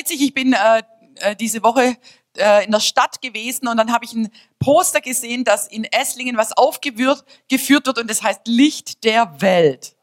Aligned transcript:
witzig, 0.00 0.22
ich 0.22 0.34
bin 0.34 0.52
äh, 0.52 0.82
äh, 1.16 1.36
diese 1.36 1.62
Woche 1.62 1.96
äh, 2.36 2.64
in 2.64 2.72
der 2.72 2.80
Stadt 2.80 3.20
gewesen 3.20 3.68
und 3.68 3.76
dann 3.76 3.92
habe 3.92 4.04
ich 4.04 4.12
ein 4.12 4.30
Poster 4.58 5.00
gesehen, 5.00 5.44
dass 5.44 5.66
in 5.66 5.84
Esslingen 5.84 6.36
was 6.36 6.52
aufgeführt 6.52 7.24
geführt 7.48 7.86
wird 7.86 7.98
und 7.98 8.08
das 8.10 8.22
heißt 8.22 8.46
Licht 8.46 9.04
der 9.04 9.40
Welt. 9.40 9.94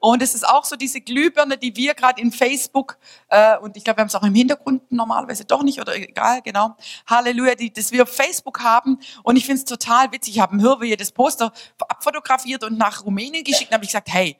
Und 0.00 0.20
es 0.20 0.34
ist 0.34 0.48
auch 0.48 0.64
so 0.64 0.74
diese 0.74 1.00
Glühbirne, 1.00 1.56
die 1.56 1.76
wir 1.76 1.94
gerade 1.94 2.20
in 2.20 2.32
Facebook, 2.32 2.98
äh, 3.28 3.56
und 3.58 3.76
ich 3.76 3.84
glaube, 3.84 3.98
wir 3.98 4.00
haben 4.00 4.08
es 4.08 4.14
auch 4.16 4.24
im 4.24 4.34
Hintergrund 4.34 4.90
normalerweise 4.90 5.44
doch 5.44 5.62
nicht, 5.62 5.80
oder 5.80 5.94
egal, 5.94 6.42
genau, 6.42 6.74
Halleluja, 7.06 7.54
die, 7.54 7.72
dass 7.72 7.92
wir 7.92 8.02
auf 8.02 8.08
Facebook 8.08 8.60
haben. 8.60 8.98
Und 9.22 9.36
ich 9.36 9.46
finde 9.46 9.60
es 9.60 9.64
total 9.64 10.10
witzig. 10.10 10.34
Ich 10.34 10.40
habe 10.40 10.54
im 10.54 10.60
Hirwe 10.60 10.96
das 10.96 11.12
Poster 11.12 11.52
abfotografiert 11.78 12.64
und 12.64 12.78
nach 12.78 13.04
Rumänien 13.04 13.44
geschickt 13.44 13.70
und 13.70 13.74
habe 13.74 13.86
gesagt, 13.86 14.08
hey, 14.12 14.36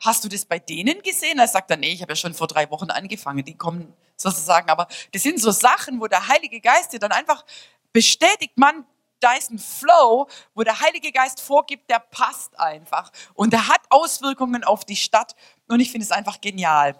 hast 0.00 0.24
du 0.24 0.28
das 0.28 0.44
bei 0.44 0.58
denen 0.58 1.00
gesehen? 1.02 1.38
Er 1.38 1.46
sagt 1.46 1.70
dann, 1.70 1.78
nee, 1.78 1.92
ich 1.92 2.02
habe 2.02 2.12
ja 2.12 2.16
schon 2.16 2.34
vor 2.34 2.48
drei 2.48 2.68
Wochen 2.70 2.90
angefangen. 2.90 3.44
Die 3.44 3.56
kommen 3.56 3.94
sozusagen, 4.20 4.68
aber 4.68 4.88
das 5.12 5.22
sind 5.22 5.40
so 5.40 5.50
Sachen, 5.50 6.00
wo 6.00 6.06
der 6.06 6.28
Heilige 6.28 6.60
Geist 6.60 6.92
dir 6.92 6.98
dann 6.98 7.12
einfach 7.12 7.44
bestätigt, 7.92 8.52
man, 8.56 8.84
da 9.20 9.34
ist 9.34 9.50
ein 9.50 9.58
Flow, 9.58 10.28
wo 10.54 10.62
der 10.62 10.80
Heilige 10.80 11.12
Geist 11.12 11.40
vorgibt, 11.40 11.90
der 11.90 11.98
passt 11.98 12.58
einfach. 12.58 13.10
Und 13.34 13.52
der 13.52 13.68
hat 13.68 13.80
Auswirkungen 13.90 14.64
auf 14.64 14.84
die 14.84 14.96
Stadt. 14.96 15.34
Und 15.68 15.80
ich 15.80 15.90
finde 15.90 16.04
es 16.04 16.12
einfach 16.12 16.40
genial. 16.40 16.94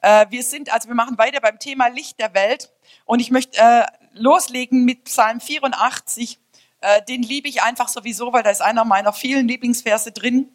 Äh, 0.00 0.26
wir 0.30 0.42
sind, 0.42 0.72
also 0.72 0.88
wir 0.88 0.94
machen 0.94 1.18
weiter 1.18 1.40
beim 1.40 1.58
Thema 1.58 1.88
Licht 1.88 2.18
der 2.18 2.34
Welt. 2.34 2.72
Und 3.04 3.20
ich 3.20 3.30
möchte 3.30 3.58
äh, 3.58 3.86
loslegen 4.12 4.84
mit 4.84 5.04
Psalm 5.04 5.40
84. 5.40 6.38
Äh, 6.80 7.02
den 7.04 7.22
liebe 7.22 7.48
ich 7.48 7.62
einfach 7.62 7.88
sowieso, 7.88 8.32
weil 8.32 8.42
da 8.42 8.50
ist 8.50 8.62
einer 8.62 8.84
meiner 8.84 9.12
vielen 9.12 9.46
Lieblingsverse 9.46 10.12
drin. 10.12 10.50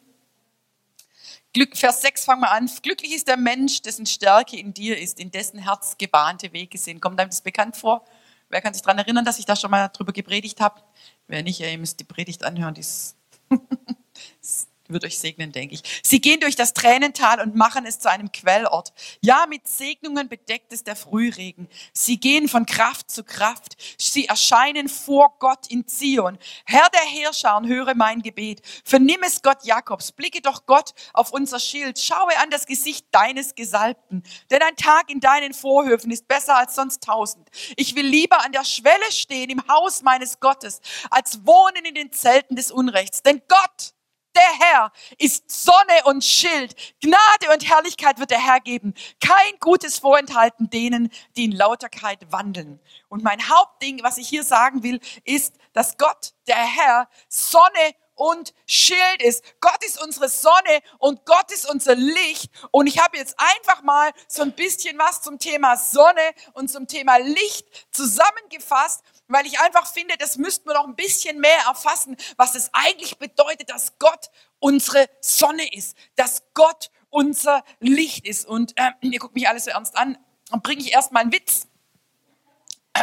Glück, 1.54 1.76
Vers 1.76 2.02
6 2.02 2.26
fangen 2.26 2.42
wir 2.42 2.52
an. 2.52 2.70
Glücklich 2.84 3.16
ist 3.16 3.28
der 3.28 3.38
Mensch, 3.38 3.82
dessen 3.82 4.06
Stärke 4.06 4.58
in 4.58 4.74
dir 4.74 4.98
ist, 4.98 5.20
in 5.20 5.32
dessen 5.32 5.60
Herz 5.60 5.98
gebahnte 5.98 6.54
Wege 6.54 6.78
sind. 6.78 7.02
Kommt 7.02 7.20
einem 7.20 7.32
das 7.32 7.42
bekannt 7.42 7.76
vor? 7.76 8.06
Wer 8.50 8.62
kann 8.62 8.74
sich 8.74 8.84
daran 8.84 9.00
erinnern, 9.00 9.26
dass 9.26 9.40
ich 9.40 9.46
da 9.46 9.56
schon 9.56 9.72
mal 9.72 9.88
drüber 9.90 10.14
gepredigt 10.14 10.62
habe? 10.62 10.82
Wer 11.28 11.44
nicht, 11.44 11.60
ihr 11.60 11.78
müsst 11.78 12.00
die 12.00 12.04
Predigt 12.04 12.44
anhören, 12.44 12.74
die 12.74 12.82
ist 12.82 13.16
wird 14.90 15.06
euch 15.06 15.20
segnen, 15.20 15.52
denke 15.52 15.76
ich. 15.76 16.02
Sie 16.04 16.20
gehen 16.20 16.40
durch 16.40 16.56
das 16.56 16.74
Tränental 16.74 17.40
und 17.42 17.56
machen 17.56 17.86
es 17.86 18.00
zu 18.00 18.10
einem 18.10 18.32
Quellort. 18.32 18.94
Ja, 19.22 19.46
mit 19.48 19.68
Segnungen 19.68 20.30
bedeckt 20.30 20.74
es 20.74 20.84
der 20.84 20.96
Frühregen. 20.96 21.68
Sie 21.94 22.20
gehen 22.20 22.48
von 22.48 22.66
Kraft 22.66 23.12
zu 23.12 23.24
Kraft. 23.24 23.78
Sie 23.98 24.26
erscheinen 24.26 24.90
vor 24.90 25.36
Gott 25.40 25.68
in 25.70 25.88
Zion. 25.88 26.38
Herr 26.66 26.90
der 26.90 27.02
Herrscher, 27.02 27.62
höre 27.66 27.96
mein 27.96 28.22
Gebet. 28.22 28.62
Vernimm 28.84 29.22
es 29.24 29.42
Gott 29.42 29.64
Jakobs. 29.64 30.12
Blicke 30.12 30.42
doch 30.42 30.66
Gott 30.66 30.94
auf 31.14 31.32
unser 31.32 31.60
Schild. 31.60 32.00
Schaue 32.00 32.38
an 32.42 32.50
das 32.50 32.66
Gesicht 32.66 33.08
deines 33.12 33.56
Gesalbten. 33.56 34.24
Denn 34.50 34.62
ein 34.62 34.76
Tag 34.76 35.10
in 35.10 35.20
deinen 35.20 35.54
Vorhöfen 35.54 36.12
ist 36.12 36.28
besser 36.28 36.58
als 36.58 36.76
sonst 36.76 37.04
tausend. 37.04 37.50
Ich 37.76 37.96
will 37.96 38.06
lieber 38.06 38.44
an 38.44 38.52
der 38.52 38.66
Schwelle 38.66 39.12
stehen 39.12 39.50
im 39.50 39.68
Haus 39.68 40.02
meines 40.02 40.40
Gottes, 40.40 40.82
als 41.10 41.46
wohnen 41.46 41.86
in 41.86 41.96
den 41.96 42.12
Zelten 42.12 42.56
des 42.56 42.72
Unrechts. 42.72 43.24
Denn 43.24 43.42
Gott, 43.48 43.94
der 44.36 44.68
Herr 44.68 44.92
ist 45.18 45.50
Sonne 45.50 46.04
und 46.06 46.24
Schild. 46.24 46.76
Gnade 47.02 47.54
und 47.54 47.68
Herrlichkeit 47.70 48.20
wird 48.20 48.32
der 48.32 48.46
Herr 48.46 48.60
geben. 48.60 48.94
Kein 49.20 49.60
Gutes 49.60 50.00
vorenthalten 50.00 50.70
denen, 50.70 51.12
die 51.36 51.46
in 51.46 51.52
Lauterkeit 51.52 52.32
wandeln. 52.32 52.80
Und 53.08 53.24
mein 53.24 53.50
Hauptding, 53.50 54.04
was 54.04 54.18
ich 54.18 54.28
hier 54.28 54.44
sagen 54.44 54.84
will, 54.84 55.00
ist, 55.24 55.56
dass 55.74 55.98
Gott, 55.98 56.34
der 56.48 56.58
Herr, 56.58 57.10
Sonne 57.28 57.96
und 58.20 58.54
Schild 58.66 59.22
ist. 59.24 59.44
Gott 59.62 59.84
ist 59.86 60.02
unsere 60.04 60.28
Sonne 60.28 60.82
und 60.98 61.26
Gott 61.26 61.52
ist 61.52 61.70
unser 61.70 61.96
Licht. 61.96 62.52
Und 62.72 62.88
ich 62.88 63.00
habe 63.00 63.18
jetzt 63.18 63.36
einfach 63.38 63.82
mal 63.82 64.12
so 64.28 64.42
ein 64.42 64.54
bisschen 64.54 65.00
was 65.00 65.22
zum 65.22 65.40
Thema 65.40 65.78
Sonne 65.78 66.34
und 66.54 66.70
zum 66.70 66.88
Thema 66.88 67.18
Licht 67.18 67.66
zusammengefasst 67.92 69.04
weil 69.30 69.46
ich 69.46 69.60
einfach 69.60 69.88
finde, 69.92 70.18
das 70.18 70.38
müssten 70.38 70.68
wir 70.68 70.74
noch 70.74 70.88
ein 70.88 70.96
bisschen 70.96 71.40
mehr 71.40 71.60
erfassen, 71.68 72.18
was 72.36 72.56
es 72.56 72.70
eigentlich 72.74 73.18
bedeutet, 73.18 73.70
dass 73.70 73.98
Gott 74.00 74.30
unsere 74.60 75.08
Sonne 75.22 75.72
ist, 75.74 75.96
dass 76.16 76.44
Gott 76.54 76.90
unser 77.10 77.64
Licht 77.80 78.26
ist. 78.28 78.46
Und 78.46 78.78
äh, 78.78 78.92
ihr 79.02 79.20
guckt 79.20 79.36
mich 79.36 79.48
alles 79.48 79.66
so 79.66 79.72
ernst 79.72 79.96
an, 79.96 80.18
dann 80.50 80.62
bringe 80.62 80.82
ich 80.82 80.92
erstmal 80.92 81.24
einen 81.24 81.32
Witz. 81.32 81.68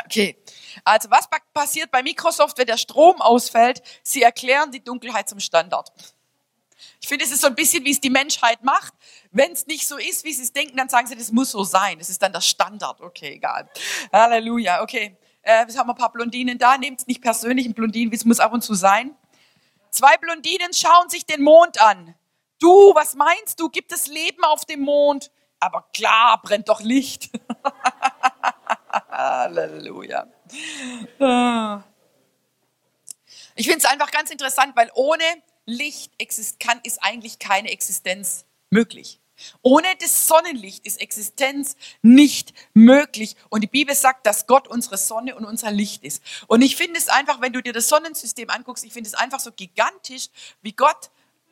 Okay, 0.04 0.36
also 0.84 1.10
was 1.10 1.28
passiert 1.54 1.90
bei 1.90 2.02
Microsoft, 2.02 2.58
wenn 2.58 2.66
der 2.66 2.76
Strom 2.76 3.22
ausfällt? 3.22 3.82
Sie 4.02 4.22
erklären 4.22 4.72
die 4.72 4.82
Dunkelheit 4.82 5.28
zum 5.28 5.40
Standard. 5.40 5.92
Ich 7.00 7.08
finde, 7.08 7.24
es 7.24 7.30
ist 7.30 7.40
so 7.40 7.46
ein 7.46 7.54
bisschen, 7.54 7.84
wie 7.84 7.92
es 7.92 8.00
die 8.00 8.10
Menschheit 8.10 8.62
macht. 8.64 8.92
Wenn 9.30 9.52
es 9.52 9.66
nicht 9.66 9.86
so 9.86 9.96
ist, 9.96 10.24
wie 10.24 10.32
sie 10.32 10.42
es 10.42 10.52
denken, 10.52 10.76
dann 10.76 10.88
sagen 10.88 11.06
sie, 11.06 11.14
das 11.14 11.30
muss 11.30 11.52
so 11.52 11.62
sein. 11.62 11.98
Das 11.98 12.10
ist 12.10 12.20
dann 12.20 12.32
der 12.32 12.40
Standard. 12.40 13.00
Okay, 13.00 13.34
egal. 13.34 13.70
Halleluja. 14.12 14.82
Okay 14.82 15.16
äh, 15.46 15.66
wir 15.66 15.78
haben 15.78 15.88
ein 15.88 15.96
paar 15.96 16.12
Blondinen 16.12 16.58
da, 16.58 16.76
nehmt 16.76 17.00
es 17.00 17.06
nicht 17.06 17.22
persönlich, 17.22 17.66
ein 17.66 17.74
Blondinen, 17.74 18.10
wie 18.10 18.16
es 18.16 18.24
muss 18.24 18.40
ab 18.40 18.52
und 18.52 18.62
zu 18.62 18.74
sein. 18.74 19.14
Zwei 19.90 20.16
Blondinen 20.16 20.74
schauen 20.74 21.08
sich 21.08 21.24
den 21.24 21.42
Mond 21.42 21.80
an. 21.80 22.14
Du, 22.58 22.94
was 22.94 23.14
meinst 23.14 23.60
du? 23.60 23.68
Gibt 23.68 23.92
es 23.92 24.08
Leben 24.08 24.42
auf 24.44 24.64
dem 24.64 24.80
Mond? 24.80 25.30
Aber 25.60 25.86
klar, 25.94 26.40
brennt 26.42 26.68
doch 26.68 26.80
Licht. 26.80 27.30
Halleluja. 29.10 30.26
Ich 33.54 33.66
finde 33.66 33.78
es 33.78 33.84
einfach 33.84 34.10
ganz 34.10 34.30
interessant, 34.30 34.74
weil 34.74 34.90
ohne 34.94 35.24
Licht 35.64 36.12
kann, 36.58 36.80
ist 36.82 37.02
eigentlich 37.02 37.38
keine 37.38 37.70
Existenz 37.70 38.44
möglich. 38.70 39.20
Ohne 39.62 39.86
das 40.00 40.28
Sonnenlicht 40.28 40.86
ist 40.86 41.00
Existenz 41.00 41.76
nicht 42.02 42.54
möglich. 42.72 43.36
Und 43.48 43.62
die 43.62 43.68
Bibel 43.68 43.94
sagt, 43.94 44.26
dass 44.26 44.46
Gott 44.46 44.68
unsere 44.68 44.96
Sonne 44.96 45.36
und 45.36 45.44
unser 45.44 45.70
Licht 45.70 46.04
ist. 46.04 46.22
Und 46.46 46.62
ich 46.62 46.76
finde 46.76 46.98
es 46.98 47.08
einfach, 47.08 47.40
wenn 47.40 47.52
du 47.52 47.62
dir 47.62 47.72
das 47.72 47.88
Sonnensystem 47.88 48.50
anguckst, 48.50 48.84
ich 48.84 48.92
finde 48.92 49.08
es 49.08 49.14
einfach 49.14 49.40
so 49.40 49.52
gigantisch, 49.52 50.28
wie 50.62 50.72
Gott 50.72 51.10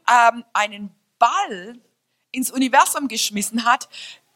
ähm, 0.09 0.45
einen 0.53 0.95
Ball 1.19 1.79
ins 2.31 2.51
Universum 2.51 3.09
geschmissen 3.09 3.65
hat, 3.65 3.89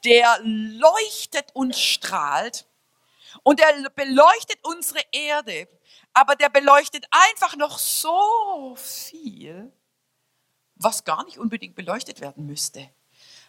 der 0.04 0.38
leuchtet 0.42 1.50
und 1.54 1.74
strahlt. 1.74 2.66
Und 3.42 3.60
er 3.60 3.90
beleuchtet 3.90 4.58
unsere 4.62 5.00
Erde. 5.12 5.68
Aber 6.12 6.36
der 6.36 6.48
beleuchtet 6.48 7.06
einfach 7.10 7.56
noch 7.56 7.78
so 7.78 8.76
viel, 8.76 9.72
was 10.74 11.04
gar 11.04 11.24
nicht 11.24 11.38
unbedingt 11.38 11.74
beleuchtet 11.74 12.20
werden 12.20 12.46
müsste 12.46 12.90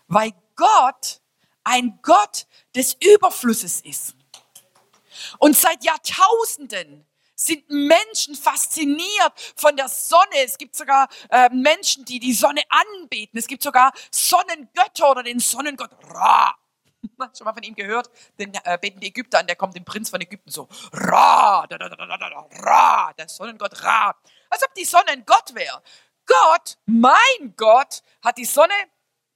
weil 0.10 0.34
Gott 0.56 1.22
ein 1.64 2.00
Gott 2.02 2.48
des 2.76 2.96
Überflusses 2.96 3.82
ist. 3.82 4.16
Und 5.38 5.56
seit 5.56 5.84
Jahrtausenden 5.84 7.06
sind 7.36 7.70
Menschen 7.70 8.36
fasziniert 8.36 9.34
von 9.56 9.78
der 9.78 9.88
Sonne. 9.88 10.44
Es 10.44 10.58
gibt 10.58 10.76
sogar 10.76 11.08
äh, 11.30 11.50
Menschen, 11.54 12.04
die 12.04 12.20
die 12.20 12.34
Sonne 12.34 12.62
anbeten. 12.70 13.40
Es 13.40 13.48
gibt 13.48 13.64
sogar 13.64 13.94
Sonnengötter 14.12 15.10
oder 15.10 15.24
den 15.24 15.40
Sonnengott 15.40 15.92
Ra. 16.10 16.54
Schon 17.38 17.46
mal 17.46 17.54
von 17.54 17.64
ihm 17.64 17.76
gehört? 17.76 18.10
Den 18.38 18.54
äh, 18.64 18.78
beten 18.78 19.00
die 19.00 19.08
Ägypter 19.08 19.40
an, 19.40 19.48
der 19.48 19.56
kommt 19.56 19.76
dem 19.76 19.86
Prinz 19.86 20.10
von 20.10 20.20
Ägypten 20.20 20.52
so. 20.52 20.68
Ra, 20.92 21.66
da, 21.70 21.78
da, 21.78 21.88
da, 21.88 21.96
da, 21.96 22.18
da, 22.18 22.48
Ra, 22.62 23.14
der 23.14 23.30
Sonnengott 23.30 23.84
Ra. 23.84 24.16
Als 24.50 24.64
ob 24.64 24.74
die 24.74 24.84
Sonne 24.86 25.10
ein 25.10 25.26
Gott 25.26 25.56
wäre. 25.56 25.82
Gott, 26.26 26.78
mein 26.86 27.56
Gott, 27.56 28.04
hat 28.22 28.38
die 28.38 28.46
Sonne 28.46 28.74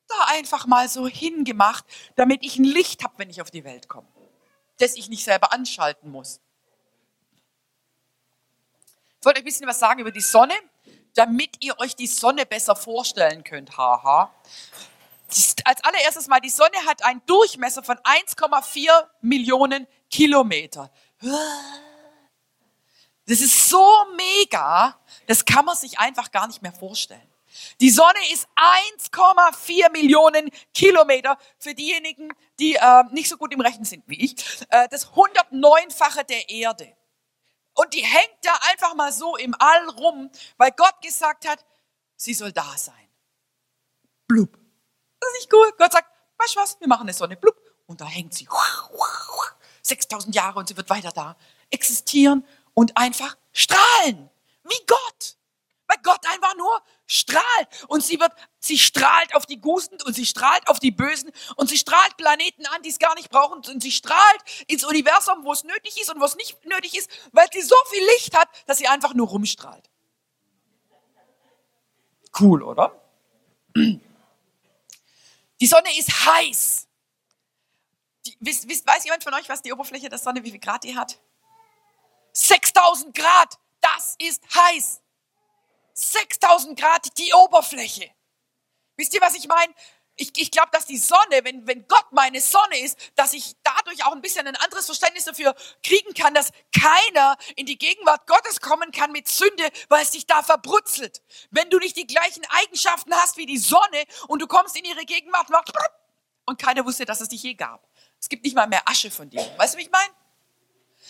da 0.08 0.16
einfach 0.28 0.68
mal 0.68 0.90
so 0.90 1.08
hingemacht, 1.08 1.86
damit 2.16 2.44
ich 2.44 2.58
ein 2.58 2.64
Licht 2.64 3.04
habe, 3.04 3.14
wenn 3.18 3.30
ich 3.30 3.42
auf 3.42 3.52
die 3.52 3.64
Welt 3.64 3.88
komme, 3.88 4.08
das 4.80 4.96
ich 4.96 5.10
nicht 5.10 5.24
selber 5.24 5.54
anschalten 5.54 6.12
muss. 6.12 6.40
Ich 9.20 9.26
wollte 9.26 9.40
euch 9.40 9.44
ein 9.44 9.46
bisschen 9.46 9.68
was 9.68 9.80
sagen 9.80 10.02
über 10.02 10.12
die 10.12 10.22
Sonne, 10.22 10.54
damit 11.14 11.64
ihr 11.64 11.80
euch 11.80 11.96
die 11.96 12.08
Sonne 12.08 12.46
besser 12.46 12.76
vorstellen 12.76 13.44
könnt. 13.44 13.78
Haha. 13.78 14.34
Als 15.66 15.84
allererstes 15.84 16.28
mal, 16.28 16.42
die 16.42 16.50
Sonne 16.50 16.76
hat 16.86 17.04
einen 17.04 17.26
Durchmesser 17.26 17.84
von 17.84 17.98
1,4 18.00 19.08
Millionen 19.22 19.88
Kilometer. 20.10 20.92
Das 23.26 23.40
ist 23.40 23.70
so 23.70 23.86
mega, 24.18 25.00
das 25.28 25.46
kann 25.46 25.66
man 25.66 25.78
sich 25.78 25.98
einfach 25.98 26.32
gar 26.32 26.48
nicht 26.48 26.62
mehr 26.62 26.74
vorstellen. 26.74 27.33
Die 27.82 27.90
Sonne 27.90 28.20
ist 28.32 28.48
1,4 28.56 29.92
Millionen 29.92 30.50
Kilometer 30.74 31.38
für 31.58 31.74
diejenigen, 31.74 32.30
die 32.60 32.76
äh, 32.76 33.04
nicht 33.12 33.30
so 33.30 33.38
gut 33.38 33.54
im 33.54 33.62
Rechnen 33.62 33.86
sind 33.86 34.04
wie 34.08 34.26
ich. 34.26 34.36
Äh, 34.70 34.88
das 34.90 35.12
109-fache 35.12 36.24
der 36.24 36.50
Erde. 36.50 36.96
Und 37.74 37.94
die 37.94 38.04
hängt 38.04 38.38
da 38.44 38.54
einfach 38.72 38.94
mal 38.96 39.12
so 39.12 39.36
im 39.36 39.56
All 39.60 39.90
rum, 39.90 40.30
weil 40.58 40.72
Gott 40.72 41.02
gesagt 41.02 41.48
hat, 41.48 41.66
sie 42.16 42.34
soll 42.34 42.52
da 42.52 42.78
sein. 42.78 43.08
Blub. 44.28 44.58
Das 45.20 45.30
ist 45.32 45.40
nicht 45.40 45.54
cool. 45.54 45.72
Gott 45.78 45.92
sagt, 45.92 46.10
weißt 46.38 46.56
du 46.56 46.60
was, 46.60 46.80
wir 46.80 46.88
machen 46.88 47.04
eine 47.04 47.14
Sonne. 47.14 47.36
Blub. 47.36 47.56
Und 47.86 48.00
da 48.02 48.06
hängt 48.06 48.34
sie. 48.34 48.48
6000 49.82 50.34
Jahre 50.34 50.60
und 50.60 50.70
sie 50.70 50.78
wird 50.78 50.90
weiter 50.90 51.12
da 51.12 51.36
existieren 51.70 52.46
und 52.74 52.96
einfach 52.98 53.38
strahlen. 53.52 54.30
Wie 54.64 54.86
Gott. 54.88 55.38
Weil 55.94 56.02
Gott 56.02 56.26
einfach 56.28 56.56
nur 56.56 56.82
strahlt. 57.06 57.68
Und 57.88 58.04
sie 58.04 58.20
wird, 58.20 58.32
sie 58.60 58.78
strahlt 58.78 59.36
auf 59.36 59.46
die 59.46 59.60
Guten 59.60 60.02
und 60.04 60.14
sie 60.14 60.26
strahlt 60.26 60.68
auf 60.68 60.80
die 60.80 60.92
Bösen 60.92 61.32
und 61.56 61.70
sie 61.70 61.78
strahlt 61.78 62.18
Planeten 62.18 62.66
an, 62.68 62.82
die 62.82 62.90
es 62.90 63.00
gar 63.00 63.14
nicht 63.16 63.30
brauchen 63.30 63.62
und 63.68 63.82
sie 63.82 63.92
strahlt 63.92 64.42
ins 64.68 64.84
Universum, 64.84 65.44
wo 65.44 65.54
es 65.54 65.64
nötig 65.64 66.00
ist 66.02 66.12
und 66.12 66.20
wo 66.20 66.26
es 66.26 66.36
nicht 66.36 66.66
nötig 66.66 66.98
ist, 66.98 67.10
weil 67.32 67.48
sie 67.52 67.62
so 67.62 67.76
viel 67.90 68.04
Licht 68.16 68.38
hat, 68.38 68.50
dass 68.66 68.78
sie 68.78 68.88
einfach 68.88 69.14
nur 69.14 69.28
rumstrahlt. 69.28 69.90
Cool, 72.40 72.64
oder? 72.64 73.00
Die 73.76 75.68
Sonne 75.68 75.98
ist 75.98 76.26
heiß. 76.26 76.88
Die, 78.26 78.38
wisst, 78.40 78.68
wisst, 78.68 78.88
weiß 78.88 79.04
jemand 79.04 79.24
von 79.24 79.34
euch, 79.34 79.48
was 79.50 79.62
die 79.62 79.72
Oberfläche 79.72 80.10
der 80.10 80.18
Sonne, 80.18 80.44
wie 80.44 80.52
viel 80.52 80.60
Grad 80.60 80.84
die 80.84 80.96
hat? 80.96 81.20
6000 82.34 83.16
Grad. 83.16 83.60
Das 83.82 84.16
ist 84.18 84.42
heiß. 84.56 85.03
6000 85.94 86.80
Grad 86.80 87.18
die 87.18 87.34
Oberfläche. 87.34 88.10
Wisst 88.98 89.14
ihr, 89.14 89.22
was 89.22 89.36
ich 89.36 89.48
meine? 89.48 89.74
Ich, 90.16 90.32
ich 90.38 90.52
glaube, 90.52 90.70
dass 90.72 90.86
die 90.86 90.98
Sonne, 90.98 91.44
wenn, 91.44 91.66
wenn 91.66 91.88
Gott 91.88 92.06
meine 92.12 92.40
Sonne 92.40 92.80
ist, 92.82 92.98
dass 93.16 93.34
ich 93.34 93.56
dadurch 93.64 94.06
auch 94.06 94.12
ein 94.12 94.22
bisschen 94.22 94.46
ein 94.46 94.56
anderes 94.58 94.86
Verständnis 94.86 95.26
dafür 95.26 95.56
kriegen 95.82 96.14
kann, 96.14 96.36
dass 96.36 96.52
keiner 96.72 97.36
in 97.56 97.66
die 97.66 97.80
Gegenwart 97.80 98.28
Gottes 98.28 98.62
kommen 98.62 98.92
kann 98.92 99.12
mit 99.12 99.28
Sünde, 99.28 99.72
weil 99.90 100.04
es 100.04 100.12
dich 100.12 100.28
da 100.28 100.44
verbrutzelt. 100.44 101.24
Wenn 101.50 101.72
du 101.72 101.80
nicht 101.80 101.98
die 101.98 102.06
gleichen 102.06 102.44
Eigenschaften 102.50 103.14
hast 103.16 103.38
wie 103.38 103.48
die 103.48 103.58
Sonne 103.58 104.04
und 104.28 104.40
du 104.40 104.46
kommst 104.46 104.78
in 104.78 104.86
ihre 104.86 105.04
Gegenwart 105.06 105.48
und 106.46 106.62
keiner 106.62 106.86
wusste, 106.86 107.06
dass 107.06 107.22
es 107.22 107.30
dich 107.30 107.42
je 107.42 107.56
gab. 107.56 107.88
Es 108.20 108.30
gibt 108.30 108.44
nicht 108.44 108.56
mal 108.56 108.68
mehr 108.68 108.88
Asche 108.88 109.10
von 109.10 109.30
dir. 109.30 109.42
Weißt 109.58 109.74
du, 109.74 109.80
wie 109.80 109.84
ich 109.84 109.92
meine? 109.92 110.14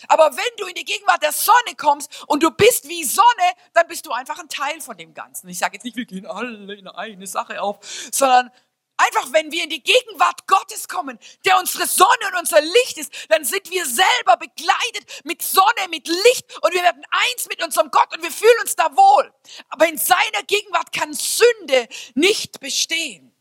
Aber 0.08 0.36
wenn 0.36 0.56
du 0.58 0.66
in 0.66 0.74
die 0.74 0.84
Gegenwart 0.84 1.22
der 1.22 1.32
Sonne 1.32 1.76
kommst 1.76 2.24
und 2.26 2.42
du 2.42 2.50
bist 2.50 2.88
wie 2.88 3.04
Sonne, 3.04 3.24
dann 3.72 3.86
bist 3.86 4.06
du 4.06 4.12
einfach 4.12 4.38
ein 4.38 4.48
Teil 4.48 4.80
von 4.80 4.96
dem 4.96 5.14
Ganzen. 5.14 5.48
Ich 5.48 5.58
sage 5.58 5.74
jetzt 5.74 5.84
nicht, 5.84 5.96
wir 5.96 6.06
gehen 6.06 6.26
alle 6.26 6.74
in 6.74 6.88
eine 6.88 7.26
Sache 7.26 7.60
auf, 7.60 7.78
sondern 8.12 8.50
einfach, 8.96 9.32
wenn 9.32 9.50
wir 9.50 9.64
in 9.64 9.70
die 9.70 9.82
Gegenwart 9.82 10.46
Gottes 10.46 10.88
kommen, 10.88 11.18
der 11.44 11.58
unsere 11.58 11.86
Sonne 11.86 12.30
und 12.32 12.40
unser 12.40 12.60
Licht 12.60 12.98
ist, 12.98 13.12
dann 13.28 13.44
sind 13.44 13.70
wir 13.70 13.84
selber 13.86 14.36
begleitet 14.36 15.24
mit 15.24 15.42
Sonne, 15.42 15.88
mit 15.90 16.08
Licht 16.08 16.58
und 16.62 16.72
wir 16.74 16.82
werden 16.82 17.04
eins 17.10 17.48
mit 17.48 17.62
unserem 17.62 17.90
Gott 17.90 18.14
und 18.14 18.22
wir 18.22 18.30
fühlen 18.30 18.60
uns 18.62 18.76
da 18.76 18.94
wohl. 18.96 19.32
Aber 19.68 19.88
in 19.88 19.98
seiner 19.98 20.42
Gegenwart 20.46 20.92
kann 20.92 21.12
Sünde 21.12 21.88
nicht 22.14 22.60
bestehen. 22.60 23.33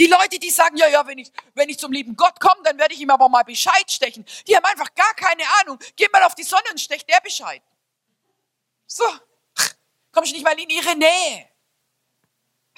Die 0.00 0.06
Leute, 0.06 0.38
die 0.38 0.48
sagen, 0.48 0.78
ja, 0.78 0.88
ja, 0.88 1.06
wenn 1.06 1.18
ich, 1.18 1.30
wenn 1.52 1.68
ich 1.68 1.78
zum 1.78 1.92
lieben 1.92 2.16
Gott 2.16 2.40
komme, 2.40 2.62
dann 2.64 2.78
werde 2.78 2.94
ich 2.94 3.00
ihm 3.00 3.10
aber 3.10 3.28
mal 3.28 3.42
Bescheid 3.42 3.84
stechen. 3.90 4.24
Die 4.48 4.56
haben 4.56 4.64
einfach 4.64 4.94
gar 4.94 5.12
keine 5.12 5.42
Ahnung. 5.60 5.78
Geh 5.94 6.08
mal 6.10 6.22
auf 6.22 6.34
die 6.34 6.42
Sonne 6.42 6.64
und 6.70 6.80
stech 6.80 7.04
der 7.04 7.20
Bescheid. 7.20 7.62
So, 8.86 9.04
komm 10.10 10.24
ich 10.24 10.32
nicht 10.32 10.42
mal 10.42 10.58
in 10.58 10.70
ihre 10.70 10.96
Nähe. 10.96 11.50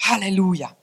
Halleluja. 0.01 0.75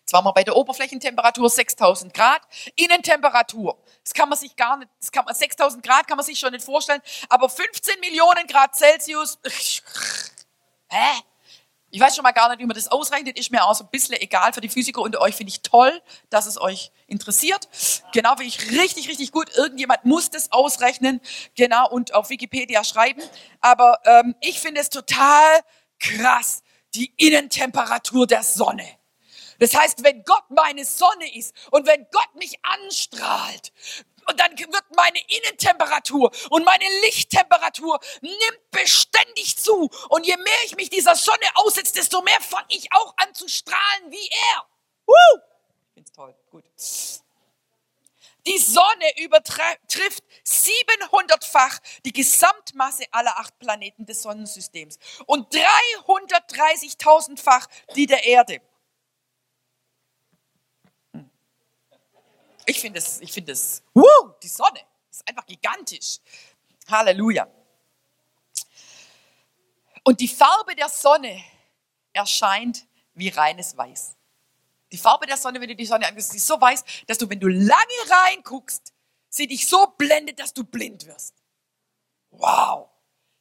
Jetzt 0.00 0.12
waren 0.12 0.22
wir 0.22 0.34
bei 0.34 0.44
der 0.44 0.54
Oberflächentemperatur 0.54 1.48
6000 1.48 2.12
Grad. 2.12 2.42
Innentemperatur, 2.74 3.82
das 4.04 4.12
kann 4.12 4.28
man 4.28 4.36
sich 4.36 4.54
gar 4.54 4.76
nicht, 4.76 4.90
das 5.00 5.10
kann 5.10 5.24
man, 5.24 5.34
6000 5.34 5.82
Grad 5.82 6.06
kann 6.06 6.18
man 6.18 6.26
sich 6.26 6.38
schon 6.38 6.52
nicht 6.52 6.62
vorstellen, 6.66 7.00
aber 7.30 7.48
15 7.48 8.00
Millionen 8.00 8.46
Grad 8.46 8.76
Celsius, 8.76 9.38
hä? 10.90 11.22
Ich 11.96 12.02
weiß 12.02 12.14
schon 12.14 12.24
mal 12.24 12.32
gar 12.32 12.50
nicht, 12.50 12.58
wie 12.58 12.66
man 12.66 12.76
das 12.76 12.88
ausrechnet, 12.88 13.38
ist 13.38 13.50
mir 13.50 13.64
auch 13.64 13.74
so 13.74 13.82
ein 13.82 13.88
bisschen 13.90 14.20
egal. 14.20 14.52
Für 14.52 14.60
die 14.60 14.68
Physiker 14.68 15.00
unter 15.00 15.18
euch 15.22 15.34
finde 15.34 15.48
ich 15.48 15.62
toll, 15.62 16.02
dass 16.28 16.44
es 16.44 16.60
euch 16.60 16.92
interessiert. 17.06 17.70
Genau, 18.12 18.36
finde 18.36 18.48
ich 18.48 18.70
richtig, 18.72 19.08
richtig 19.08 19.32
gut. 19.32 19.48
Irgendjemand 19.56 20.04
muss 20.04 20.28
das 20.28 20.52
ausrechnen, 20.52 21.22
genau, 21.54 21.88
und 21.88 22.12
auf 22.12 22.28
Wikipedia 22.28 22.84
schreiben. 22.84 23.22
Aber 23.62 23.98
ähm, 24.04 24.34
ich 24.42 24.60
finde 24.60 24.82
es 24.82 24.90
total 24.90 25.60
krass, 25.98 26.62
die 26.94 27.14
Innentemperatur 27.16 28.26
der 28.26 28.42
Sonne. 28.42 28.86
Das 29.58 29.74
heißt, 29.74 30.04
wenn 30.04 30.22
Gott 30.24 30.44
meine 30.50 30.84
Sonne 30.84 31.34
ist 31.34 31.54
und 31.70 31.86
wenn 31.86 32.06
Gott 32.12 32.34
mich 32.34 32.58
anstrahlt, 32.62 33.72
und 34.28 34.40
dann 34.40 34.58
wird 34.58 34.84
meine 34.96 35.20
Innentemperatur 35.28 36.32
und 36.50 36.64
meine 36.64 36.84
Lichttemperatur 37.02 38.00
nimmt 38.20 38.70
beständig 38.70 39.56
zu. 39.56 39.88
Und 40.08 40.26
je 40.26 40.36
mehr 40.36 40.64
ich 40.64 40.76
mich 40.76 40.90
dieser 40.90 41.16
Sonne 41.16 41.46
aussetze, 41.54 41.94
desto 41.94 42.20
mehr 42.22 42.40
fange 42.40 42.66
ich 42.68 42.92
auch 42.92 43.14
an 43.18 43.34
zu 43.34 43.48
strahlen 43.48 44.10
wie 44.10 44.28
er. 44.28 44.66
Woo! 45.06 45.40
Ich 45.88 45.94
find's 45.94 46.12
toll. 46.12 46.34
Gut. 46.50 46.64
Die 48.46 48.58
Sonne 48.58 49.18
übertrifft 49.18 50.22
700-fach 50.46 51.78
die 52.04 52.12
Gesamtmasse 52.12 53.04
aller 53.10 53.36
acht 53.38 53.58
Planeten 53.58 54.06
des 54.06 54.22
Sonnensystems 54.22 55.00
und 55.26 55.52
330.000-fach 55.52 57.66
die 57.96 58.06
der 58.06 58.24
Erde. 58.24 58.60
Ich 62.66 62.80
finde 62.80 62.98
es, 62.98 63.20
ich 63.20 63.32
finde 63.32 63.52
es, 63.52 63.82
uh, 63.94 64.30
die 64.42 64.48
Sonne 64.48 64.80
ist 65.08 65.26
einfach 65.26 65.46
gigantisch. 65.46 66.18
Halleluja. 66.88 67.48
Und 70.04 70.20
die 70.20 70.28
Farbe 70.28 70.74
der 70.74 70.88
Sonne 70.88 71.42
erscheint 72.12 72.86
wie 73.14 73.28
reines 73.28 73.76
Weiß. 73.76 74.16
Die 74.92 74.98
Farbe 74.98 75.26
der 75.26 75.36
Sonne, 75.36 75.60
wenn 75.60 75.68
du 75.68 75.76
die 75.76 75.86
Sonne 75.86 76.06
anguckst, 76.06 76.34
ist 76.34 76.46
so 76.46 76.60
weiß, 76.60 76.84
dass 77.06 77.18
du, 77.18 77.28
wenn 77.28 77.40
du 77.40 77.48
lange 77.48 78.00
reinguckst, 78.08 78.92
sie 79.28 79.46
dich 79.46 79.66
so 79.66 79.86
blendet, 79.98 80.38
dass 80.38 80.54
du 80.54 80.64
blind 80.64 81.06
wirst. 81.06 81.34
Wow. 82.30 82.88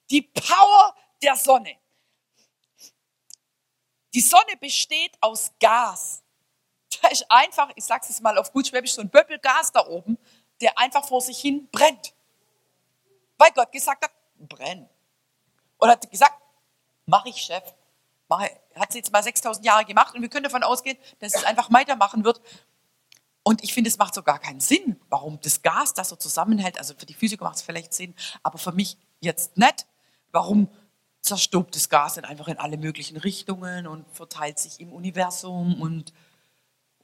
Die 0.09 0.21
Power 0.21 0.95
der 1.21 1.35
Sonne. 1.35 1.77
Die 4.13 4.21
Sonne 4.21 4.57
besteht 4.59 5.17
aus 5.21 5.51
Gas. 5.59 6.23
Da 7.01 7.09
ist 7.09 7.25
einfach, 7.29 7.69
ich 7.75 7.83
sag's 7.83 8.09
jetzt 8.09 8.21
mal 8.21 8.37
auf 8.37 8.51
gut 8.51 8.67
Schwäbisch, 8.67 8.93
so 8.93 9.01
ein 9.01 9.09
Böppelgas 9.09 9.71
da 9.71 9.85
oben, 9.87 10.17
der 10.61 10.77
einfach 10.77 11.07
vor 11.07 11.21
sich 11.21 11.39
hin 11.39 11.67
brennt. 11.71 12.13
Weil 13.37 13.51
Gott 13.51 13.71
gesagt 13.71 14.03
hat, 14.03 14.11
brenn. 14.37 14.89
Und 15.77 15.89
hat 15.89 16.09
gesagt, 16.09 16.35
mach 17.05 17.25
ich 17.25 17.37
Chef. 17.37 17.63
Mach, 18.27 18.41
hat 18.75 18.91
sie 18.91 18.99
jetzt 18.99 19.11
mal 19.11 19.21
6000 19.21 19.65
Jahre 19.65 19.85
gemacht 19.85 20.15
und 20.15 20.21
wir 20.21 20.29
können 20.29 20.45
davon 20.45 20.63
ausgehen, 20.63 20.97
dass 21.19 21.35
es 21.35 21.43
einfach 21.43 21.71
weitermachen 21.71 22.23
wird. 22.23 22.41
Und 23.43 23.63
ich 23.63 23.73
finde, 23.73 23.89
es 23.89 23.99
macht 23.99 24.15
so 24.15 24.23
gar 24.23 24.39
keinen 24.39 24.59
Sinn, 24.59 24.99
warum 25.09 25.39
das 25.41 25.61
Gas 25.61 25.93
das 25.93 26.09
so 26.09 26.15
zusammenhält. 26.15 26.79
Also 26.79 26.95
für 26.97 27.05
die 27.05 27.13
Physiker 27.13 27.43
macht 27.43 27.57
es 27.57 27.61
vielleicht 27.61 27.93
Sinn, 27.93 28.15
aber 28.41 28.57
für 28.57 28.71
mich 28.71 28.97
jetzt 29.19 29.57
nicht. 29.57 29.85
Warum 30.31 30.69
zerstobt 31.21 31.75
das 31.75 31.89
Gas 31.89 32.15
dann 32.15 32.25
einfach 32.25 32.47
in 32.47 32.57
alle 32.57 32.77
möglichen 32.77 33.17
Richtungen 33.17 33.85
und 33.85 34.09
verteilt 34.11 34.57
sich 34.57 34.79
im 34.79 34.91
Universum 34.91 35.79
und 35.79 36.13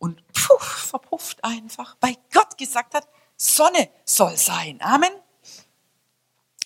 und 0.01 0.25
puff, 0.33 0.89
verpufft 0.89 1.43
einfach, 1.43 1.95
weil 2.01 2.15
Gott 2.33 2.57
gesagt 2.57 2.95
hat, 2.95 3.07
Sonne 3.37 3.91
soll 4.03 4.35
sein. 4.35 4.81
Amen. 4.81 5.11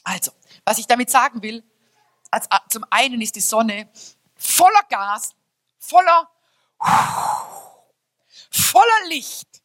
Also, 0.06 0.32
was 0.64 0.78
ich 0.78 0.88
damit 0.88 1.10
sagen 1.10 1.44
will, 1.44 1.62
als, 2.32 2.48
zum 2.70 2.86
einen 2.90 3.20
ist 3.20 3.36
die 3.36 3.42
Sonne 3.42 3.92
voller 4.36 4.84
Gas, 4.88 5.36
voller, 5.78 6.32
voller 8.50 9.08
Licht 9.10 9.62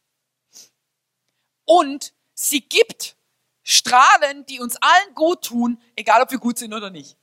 und 1.63 2.13
sie 2.33 2.67
gibt 2.67 3.15
Strahlen, 3.63 4.45
die 4.47 4.59
uns 4.59 4.75
allen 4.81 5.15
gut 5.15 5.45
tun, 5.45 5.81
egal 5.95 6.21
ob 6.21 6.31
wir 6.31 6.39
gut 6.39 6.57
sind 6.57 6.73
oder 6.73 6.89
nicht. 6.89 7.17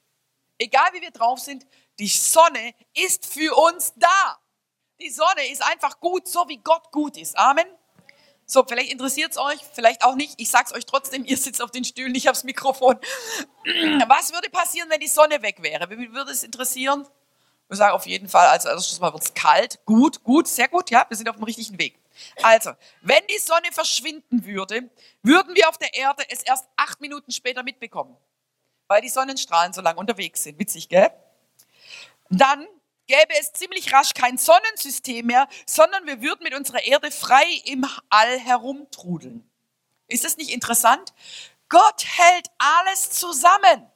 Egal 0.57 0.95
wie 0.95 1.03
wir 1.03 1.11
drauf 1.11 1.41
sind, 1.41 1.67
die 1.99 2.09
Sonne 2.09 2.75
ist 2.95 3.27
für 3.27 3.55
uns 3.55 3.93
da. 3.97 4.41
Die 5.01 5.11
Sonne 5.11 5.49
ist 5.51 5.63
einfach 5.63 6.01
gut, 6.01 6.27
so 6.27 6.49
wie 6.49 6.57
Gott 6.59 6.91
gut 6.91 7.17
ist. 7.17 7.39
Amen. 7.39 7.67
So, 8.47 8.65
vielleicht 8.67 8.91
interessiert 8.91 9.33
es 9.33 9.39
euch, 9.39 9.61
vielleicht 9.75 10.03
auch 10.03 10.15
nicht. 10.15 10.35
Ich 10.39 10.51
sag's 10.51 10.73
euch 10.73 10.87
trotzdem, 10.87 11.25
ihr 11.27 11.37
sitzt 11.37 11.63
auf 11.63 11.71
den 11.71 11.85
Stühlen, 11.85 12.15
ich 12.15 12.27
hab's 12.27 12.45
Mikrofon. 12.45 12.99
Was 14.09 14.33
würde 14.33 14.51
passieren, 14.51 14.89
wenn 14.91 15.01
die 15.01 15.09
Sonne 15.09 15.43
weg 15.43 15.63
wäre? 15.63 15.89
Wie 15.91 16.13
würde 16.13 16.33
es 16.33 16.43
interessieren? 16.43 17.07
Wir 17.69 17.77
sagen 17.77 17.95
auf 17.95 18.07
jeden 18.07 18.29
Fall, 18.29 18.49
also 18.49 18.71
erstes 18.71 18.99
Mal 18.99 19.13
wird's 19.13 19.35
kalt. 19.35 19.85
Gut, 19.85 20.25
gut, 20.25 20.49
sehr 20.49 20.69
gut, 20.69 20.91
ja, 20.91 21.05
wir 21.07 21.17
sind 21.17 21.29
auf 21.29 21.37
dem 21.37 21.45
richtigen 21.45 21.79
Weg. 21.79 22.01
Also, 22.43 22.73
wenn 23.03 23.25
die 23.29 23.39
Sonne 23.39 23.71
verschwinden 23.71 24.45
würde, 24.47 24.91
würden 25.23 25.55
wir 25.55 25.69
auf 25.69 25.77
der 25.77 25.95
Erde 25.95 26.25
es 26.31 26.43
erst 26.43 26.67
acht 26.77 27.01
Minuten 27.01 27.31
später 27.31 27.63
mitbekommen. 27.63 28.17
Weil 28.89 29.03
die 29.03 29.11
Sonnenstrahlen 29.11 29.75
so 29.75 29.83
lange 29.83 30.01
unterwegs 30.01 30.43
sind. 30.43 30.59
Witzig, 30.59 30.89
gell? 30.89 31.11
Dann 32.31 32.67
gäbe 33.09 33.35
es 33.41 33.53
ziemlich 33.53 33.93
rasch 33.93 34.15
kein 34.15 34.39
Sonnensystem 34.39 35.27
mehr, 35.27 35.49
sondern 35.67 36.07
wir 36.07 36.23
würden 36.23 36.45
mit 36.45 36.55
unserer 36.55 36.85
Erde 36.85 37.11
frei 37.11 37.47
im 37.65 37.85
All 38.11 38.39
herumtrudeln. 38.39 39.51
Ist 40.07 40.25
das 40.25 40.37
nicht 40.37 40.51
interessant? 40.51 41.13
Gott 41.69 42.05
hält 42.05 42.49
alles 42.59 43.11
zusammen. 43.11 43.91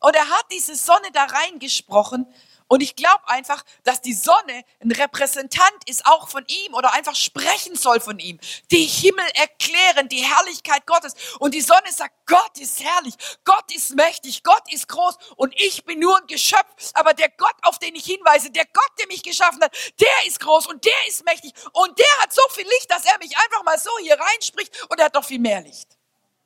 Und 0.00 0.14
er 0.14 0.28
hat 0.28 0.46
diese 0.52 0.76
Sonne 0.76 1.10
da 1.12 1.24
reingesprochen 1.24 2.26
Und 2.66 2.82
ich 2.82 2.96
glaube 2.96 3.26
einfach, 3.28 3.62
dass 3.82 4.00
die 4.00 4.14
Sonne 4.14 4.64
ein 4.80 4.90
Repräsentant 4.90 5.88
ist 5.88 6.06
auch 6.06 6.28
von 6.28 6.44
ihm 6.48 6.74
oder 6.74 6.94
einfach 6.94 7.14
sprechen 7.14 7.76
soll 7.76 8.00
von 8.00 8.18
ihm. 8.18 8.40
Die 8.70 8.86
Himmel 8.86 9.26
erklären 9.34 10.08
die 10.08 10.24
Herrlichkeit 10.24 10.86
Gottes. 10.86 11.14
Und 11.40 11.52
die 11.54 11.60
Sonne 11.60 11.92
sagt, 11.92 12.14
Gott 12.26 12.58
ist 12.58 12.82
herrlich, 12.82 13.14
Gott 13.44 13.74
ist 13.74 13.94
mächtig, 13.94 14.42
Gott 14.42 14.62
ist 14.72 14.88
groß 14.88 15.16
und 15.36 15.54
ich 15.60 15.84
bin 15.84 15.98
nur 15.98 16.16
ein 16.16 16.26
Geschöpf. 16.26 16.90
Aber 16.94 17.12
der 17.12 17.28
Gott, 17.28 17.54
auf 17.62 17.78
den 17.78 17.94
ich 17.94 18.06
hinweise, 18.06 18.50
der 18.50 18.64
Gott, 18.64 18.92
der 18.98 19.08
mich 19.08 19.22
geschaffen 19.22 19.62
hat, 19.62 19.76
der 20.00 20.26
ist 20.26 20.40
groß 20.40 20.66
und 20.66 20.84
der 20.84 21.08
ist 21.08 21.24
mächtig 21.26 21.52
und 21.72 21.98
der 21.98 22.18
hat 22.22 22.32
so 22.32 22.42
viel 22.52 22.66
Licht, 22.66 22.90
dass 22.90 23.04
er 23.04 23.18
mich 23.18 23.36
einfach 23.36 23.62
mal 23.64 23.78
so 23.78 23.90
hier 24.00 24.18
reinspricht 24.18 24.90
und 24.90 24.98
er 24.98 25.06
hat 25.06 25.14
noch 25.14 25.24
viel 25.24 25.38
mehr 25.38 25.60
Licht. 25.60 25.98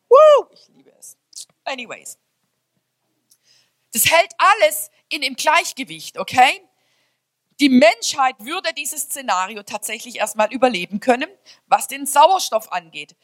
Woo! 0.08 0.48
Ich 0.50 0.66
liebe 0.68 0.92
es. 0.98 1.16
Anyways. 1.64 2.18
Das 3.92 4.04
hält 4.10 4.32
alles 4.36 4.90
in 5.08 5.20
dem 5.20 5.36
Gleichgewicht, 5.36 6.18
okay? 6.18 6.62
Die 7.60 7.68
Menschheit 7.68 8.36
würde 8.38 8.72
dieses 8.74 9.02
Szenario 9.02 9.62
tatsächlich 9.64 10.16
erstmal 10.16 10.52
überleben 10.52 11.00
können, 11.00 11.28
was 11.66 11.88
den 11.88 12.06
Sauerstoff 12.06 12.70
angeht. 12.70 13.16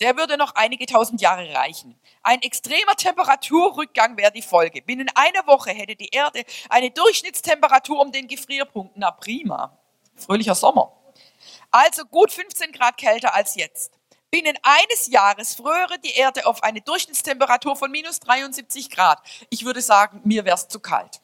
Der 0.00 0.16
würde 0.16 0.36
noch 0.36 0.56
einige 0.56 0.86
tausend 0.86 1.20
Jahre 1.20 1.54
reichen. 1.54 2.00
Ein 2.22 2.42
extremer 2.42 2.96
Temperaturrückgang 2.96 4.16
wäre 4.16 4.32
die 4.32 4.42
Folge. 4.42 4.82
Binnen 4.82 5.08
einer 5.14 5.46
Woche 5.46 5.70
hätte 5.70 5.94
die 5.94 6.08
Erde 6.08 6.44
eine 6.68 6.90
Durchschnittstemperatur 6.90 8.00
um 8.00 8.10
den 8.10 8.26
Gefrierpunkt. 8.26 8.96
Na 8.96 9.10
prima. 9.12 9.78
Fröhlicher 10.16 10.54
Sommer. 10.54 10.92
Also 11.70 12.04
gut 12.04 12.32
15 12.32 12.72
Grad 12.72 12.96
kälter 12.96 13.34
als 13.34 13.54
jetzt. 13.54 13.92
Binnen 14.30 14.58
eines 14.62 15.08
Jahres 15.08 15.54
fröre 15.54 15.98
die 15.98 16.14
Erde 16.14 16.46
auf 16.46 16.62
eine 16.62 16.80
Durchschnittstemperatur 16.80 17.76
von 17.76 17.90
minus 17.90 18.18
73 18.20 18.90
Grad. 18.90 19.22
Ich 19.50 19.64
würde 19.64 19.82
sagen, 19.82 20.22
mir 20.24 20.44
wäre 20.44 20.56
es 20.56 20.68
zu 20.68 20.80
kalt. 20.80 21.21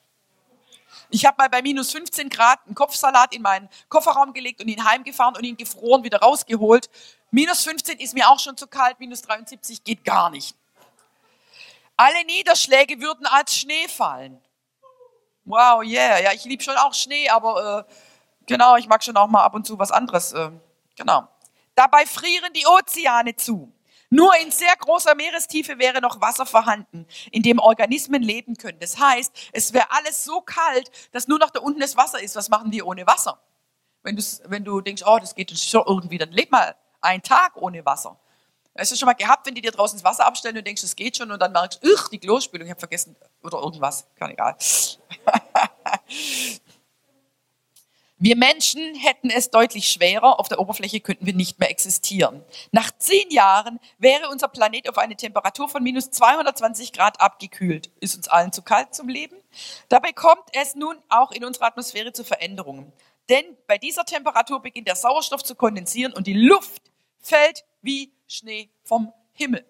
Ich 1.10 1.24
habe 1.24 1.36
mal 1.38 1.48
bei 1.48 1.62
minus 1.62 1.90
15 1.92 2.28
Grad 2.28 2.60
einen 2.66 2.74
Kopfsalat 2.74 3.34
in 3.34 3.42
meinen 3.42 3.68
Kofferraum 3.88 4.32
gelegt 4.32 4.60
und 4.60 4.68
ihn 4.68 4.84
heimgefahren 4.84 5.36
und 5.36 5.44
ihn 5.44 5.56
gefroren 5.56 6.04
wieder 6.04 6.20
rausgeholt. 6.20 6.90
Minus 7.30 7.64
15 7.64 7.98
ist 7.98 8.14
mir 8.14 8.28
auch 8.28 8.38
schon 8.38 8.56
zu 8.56 8.66
kalt, 8.66 9.00
minus 9.00 9.22
73 9.22 9.84
geht 9.84 10.04
gar 10.04 10.30
nicht. 10.30 10.54
Alle 11.96 12.24
Niederschläge 12.26 13.00
würden 13.00 13.26
als 13.26 13.56
Schnee 13.56 13.88
fallen. 13.88 14.40
Wow, 15.44 15.82
yeah, 15.82 16.20
ja, 16.20 16.32
ich 16.32 16.44
liebe 16.44 16.62
schon 16.62 16.76
auch 16.76 16.92
Schnee, 16.92 17.28
aber 17.30 17.86
äh, 17.88 17.92
genau, 18.46 18.76
ich 18.76 18.86
mag 18.86 19.02
schon 19.02 19.16
auch 19.16 19.28
mal 19.28 19.42
ab 19.42 19.54
und 19.54 19.66
zu 19.66 19.78
was 19.78 19.90
anderes. 19.90 20.32
Äh, 20.32 20.50
genau. 20.94 21.26
Dabei 21.74 22.04
frieren 22.04 22.52
die 22.52 22.66
Ozeane 22.66 23.34
zu. 23.34 23.72
Nur 24.10 24.34
in 24.36 24.50
sehr 24.50 24.74
großer 24.76 25.14
Meerestiefe 25.14 25.78
wäre 25.78 26.00
noch 26.00 26.20
Wasser 26.20 26.46
vorhanden, 26.46 27.06
in 27.30 27.42
dem 27.42 27.58
Organismen 27.58 28.22
leben 28.22 28.56
können. 28.56 28.78
Das 28.80 28.98
heißt, 28.98 29.32
es 29.52 29.72
wäre 29.72 29.90
alles 29.90 30.24
so 30.24 30.40
kalt, 30.40 30.90
dass 31.12 31.28
nur 31.28 31.38
noch 31.38 31.50
da 31.50 31.60
unten 31.60 31.80
das 31.80 31.96
Wasser 31.96 32.20
ist. 32.20 32.34
Was 32.34 32.48
machen 32.48 32.70
die 32.70 32.82
ohne 32.82 33.06
Wasser? 33.06 33.40
Wenn, 34.02 34.16
wenn 34.44 34.64
du 34.64 34.80
denkst, 34.80 35.02
oh, 35.06 35.18
das 35.18 35.34
geht 35.34 35.56
schon 35.58 35.84
irgendwie, 35.86 36.16
dann 36.16 36.30
leb 36.30 36.50
mal 36.50 36.74
einen 37.00 37.22
Tag 37.22 37.56
ohne 37.56 37.84
Wasser. 37.84 38.18
Hast 38.78 38.92
du 38.92 38.96
schon 38.96 39.06
mal 39.06 39.14
gehabt, 39.14 39.44
wenn 39.46 39.54
die 39.54 39.60
dir 39.60 39.72
draußen 39.72 39.98
das 39.98 40.04
Wasser 40.04 40.24
abstellen 40.24 40.56
und 40.56 40.66
denkst, 40.66 40.84
es 40.84 40.94
geht 40.94 41.16
schon 41.16 41.32
und 41.32 41.42
dann 41.42 41.52
merkst 41.52 41.82
du, 41.82 41.88
die 42.12 42.18
Klospülung, 42.18 42.66
ich 42.66 42.70
habe 42.70 42.78
vergessen, 42.78 43.16
oder 43.42 43.58
irgendwas, 43.58 44.06
kann 44.14 44.30
egal. 44.30 44.56
Wir 48.20 48.36
Menschen 48.36 48.96
hätten 48.96 49.30
es 49.30 49.50
deutlich 49.50 49.88
schwerer, 49.88 50.40
auf 50.40 50.48
der 50.48 50.58
Oberfläche 50.58 50.98
könnten 50.98 51.24
wir 51.24 51.34
nicht 51.34 51.60
mehr 51.60 51.70
existieren. 51.70 52.44
Nach 52.72 52.90
zehn 52.98 53.30
Jahren 53.30 53.78
wäre 53.98 54.28
unser 54.28 54.48
Planet 54.48 54.88
auf 54.88 54.98
eine 54.98 55.14
Temperatur 55.14 55.68
von 55.68 55.84
minus 55.84 56.10
220 56.10 56.92
Grad 56.92 57.20
abgekühlt. 57.20 57.92
Ist 58.00 58.16
uns 58.16 58.26
allen 58.26 58.52
zu 58.52 58.62
kalt 58.62 58.92
zum 58.92 59.08
Leben? 59.08 59.36
Dabei 59.88 60.10
kommt 60.10 60.48
es 60.52 60.74
nun 60.74 60.96
auch 61.08 61.30
in 61.30 61.44
unserer 61.44 61.66
Atmosphäre 61.66 62.12
zu 62.12 62.24
Veränderungen. 62.24 62.92
Denn 63.28 63.44
bei 63.68 63.78
dieser 63.78 64.04
Temperatur 64.04 64.60
beginnt 64.60 64.88
der 64.88 64.96
Sauerstoff 64.96 65.44
zu 65.44 65.54
kondensieren 65.54 66.12
und 66.12 66.26
die 66.26 66.34
Luft 66.34 66.82
fällt 67.20 67.64
wie 67.82 68.12
Schnee 68.26 68.68
vom 68.82 69.12
Himmel. 69.34 69.64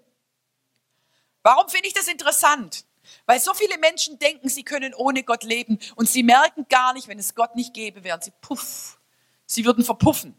Warum 1.42 1.68
finde 1.68 1.88
ich 1.88 1.94
das 1.94 2.08
interessant? 2.08 2.86
Weil 3.28 3.40
so 3.40 3.52
viele 3.52 3.76
Menschen 3.76 4.18
denken, 4.18 4.48
sie 4.48 4.64
können 4.64 4.94
ohne 4.94 5.22
Gott 5.22 5.44
leben 5.44 5.78
und 5.96 6.08
sie 6.08 6.22
merken 6.22 6.64
gar 6.70 6.94
nicht, 6.94 7.08
wenn 7.08 7.18
es 7.18 7.34
Gott 7.34 7.56
nicht 7.56 7.74
gäbe, 7.74 8.02
wären 8.02 8.22
sie 8.22 8.32
puff. 8.40 8.98
Sie 9.44 9.66
würden 9.66 9.84
verpuffen. 9.84 10.34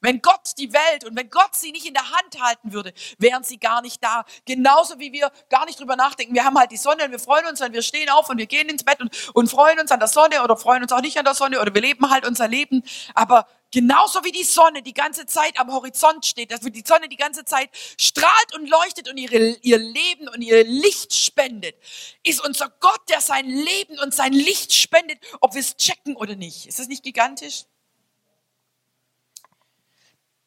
Wenn 0.00 0.22
Gott 0.22 0.52
die 0.56 0.72
Welt 0.72 1.04
und 1.04 1.16
wenn 1.16 1.28
Gott 1.30 1.56
sie 1.56 1.72
nicht 1.72 1.84
in 1.84 1.94
der 1.94 2.08
Hand 2.08 2.40
halten 2.40 2.72
würde, 2.72 2.92
wären 3.18 3.42
sie 3.42 3.58
gar 3.58 3.82
nicht 3.82 4.04
da. 4.04 4.24
Genauso 4.44 5.00
wie 5.00 5.12
wir 5.12 5.32
gar 5.48 5.64
nicht 5.64 5.80
drüber 5.80 5.96
nachdenken. 5.96 6.32
Wir 6.32 6.44
haben 6.44 6.56
halt 6.56 6.70
die 6.70 6.76
Sonne 6.76 7.06
und 7.06 7.10
wir 7.10 7.18
freuen 7.18 7.44
uns 7.46 7.60
und 7.60 7.72
wir 7.72 7.82
stehen 7.82 8.08
auf 8.10 8.30
und 8.30 8.38
wir 8.38 8.46
gehen 8.46 8.68
ins 8.68 8.84
Bett 8.84 9.00
und, 9.00 9.10
und 9.34 9.50
freuen 9.50 9.80
uns 9.80 9.90
an 9.90 9.98
der 9.98 10.06
Sonne 10.06 10.44
oder 10.44 10.56
freuen 10.56 10.84
uns 10.84 10.92
auch 10.92 11.00
nicht 11.00 11.18
an 11.18 11.24
der 11.24 11.34
Sonne 11.34 11.60
oder 11.60 11.74
wir 11.74 11.82
leben 11.82 12.08
halt 12.08 12.24
unser 12.24 12.46
Leben. 12.46 12.84
Aber 13.14 13.48
genauso 13.76 14.24
wie 14.24 14.32
die 14.32 14.42
Sonne 14.42 14.82
die 14.82 14.94
ganze 14.94 15.26
Zeit 15.26 15.60
am 15.60 15.70
Horizont 15.70 16.24
steht, 16.24 16.50
dass 16.50 16.60
die 16.60 16.82
Sonne 16.82 17.10
die 17.10 17.18
ganze 17.18 17.44
Zeit 17.44 17.68
strahlt 18.00 18.54
und 18.54 18.70
leuchtet 18.70 19.06
und 19.06 19.18
ihre, 19.18 19.36
ihr 19.36 19.76
Leben 19.76 20.30
und 20.30 20.40
ihr 20.40 20.64
Licht 20.64 21.12
spendet, 21.14 21.76
ist 22.22 22.42
unser 22.42 22.70
Gott, 22.80 23.02
der 23.10 23.20
sein 23.20 23.46
Leben 23.46 23.98
und 23.98 24.14
sein 24.14 24.32
Licht 24.32 24.72
spendet, 24.72 25.18
ob 25.42 25.52
wir 25.52 25.60
es 25.60 25.76
checken 25.76 26.16
oder 26.16 26.36
nicht. 26.36 26.64
Ist 26.64 26.78
das 26.78 26.88
nicht 26.88 27.02
gigantisch? 27.02 27.64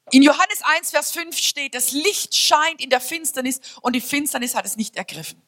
In 0.10 0.24
Johannes 0.24 0.64
1, 0.64 0.90
Vers 0.90 1.12
5 1.12 1.38
steht, 1.38 1.76
das 1.76 1.92
Licht 1.92 2.36
scheint 2.36 2.82
in 2.82 2.90
der 2.90 3.00
Finsternis 3.00 3.62
und 3.82 3.96
die 3.96 4.02
Finsternis 4.02 4.56
hat 4.56 4.66
es 4.66 4.76
nicht 4.76 4.96
ergriffen. 4.96 5.40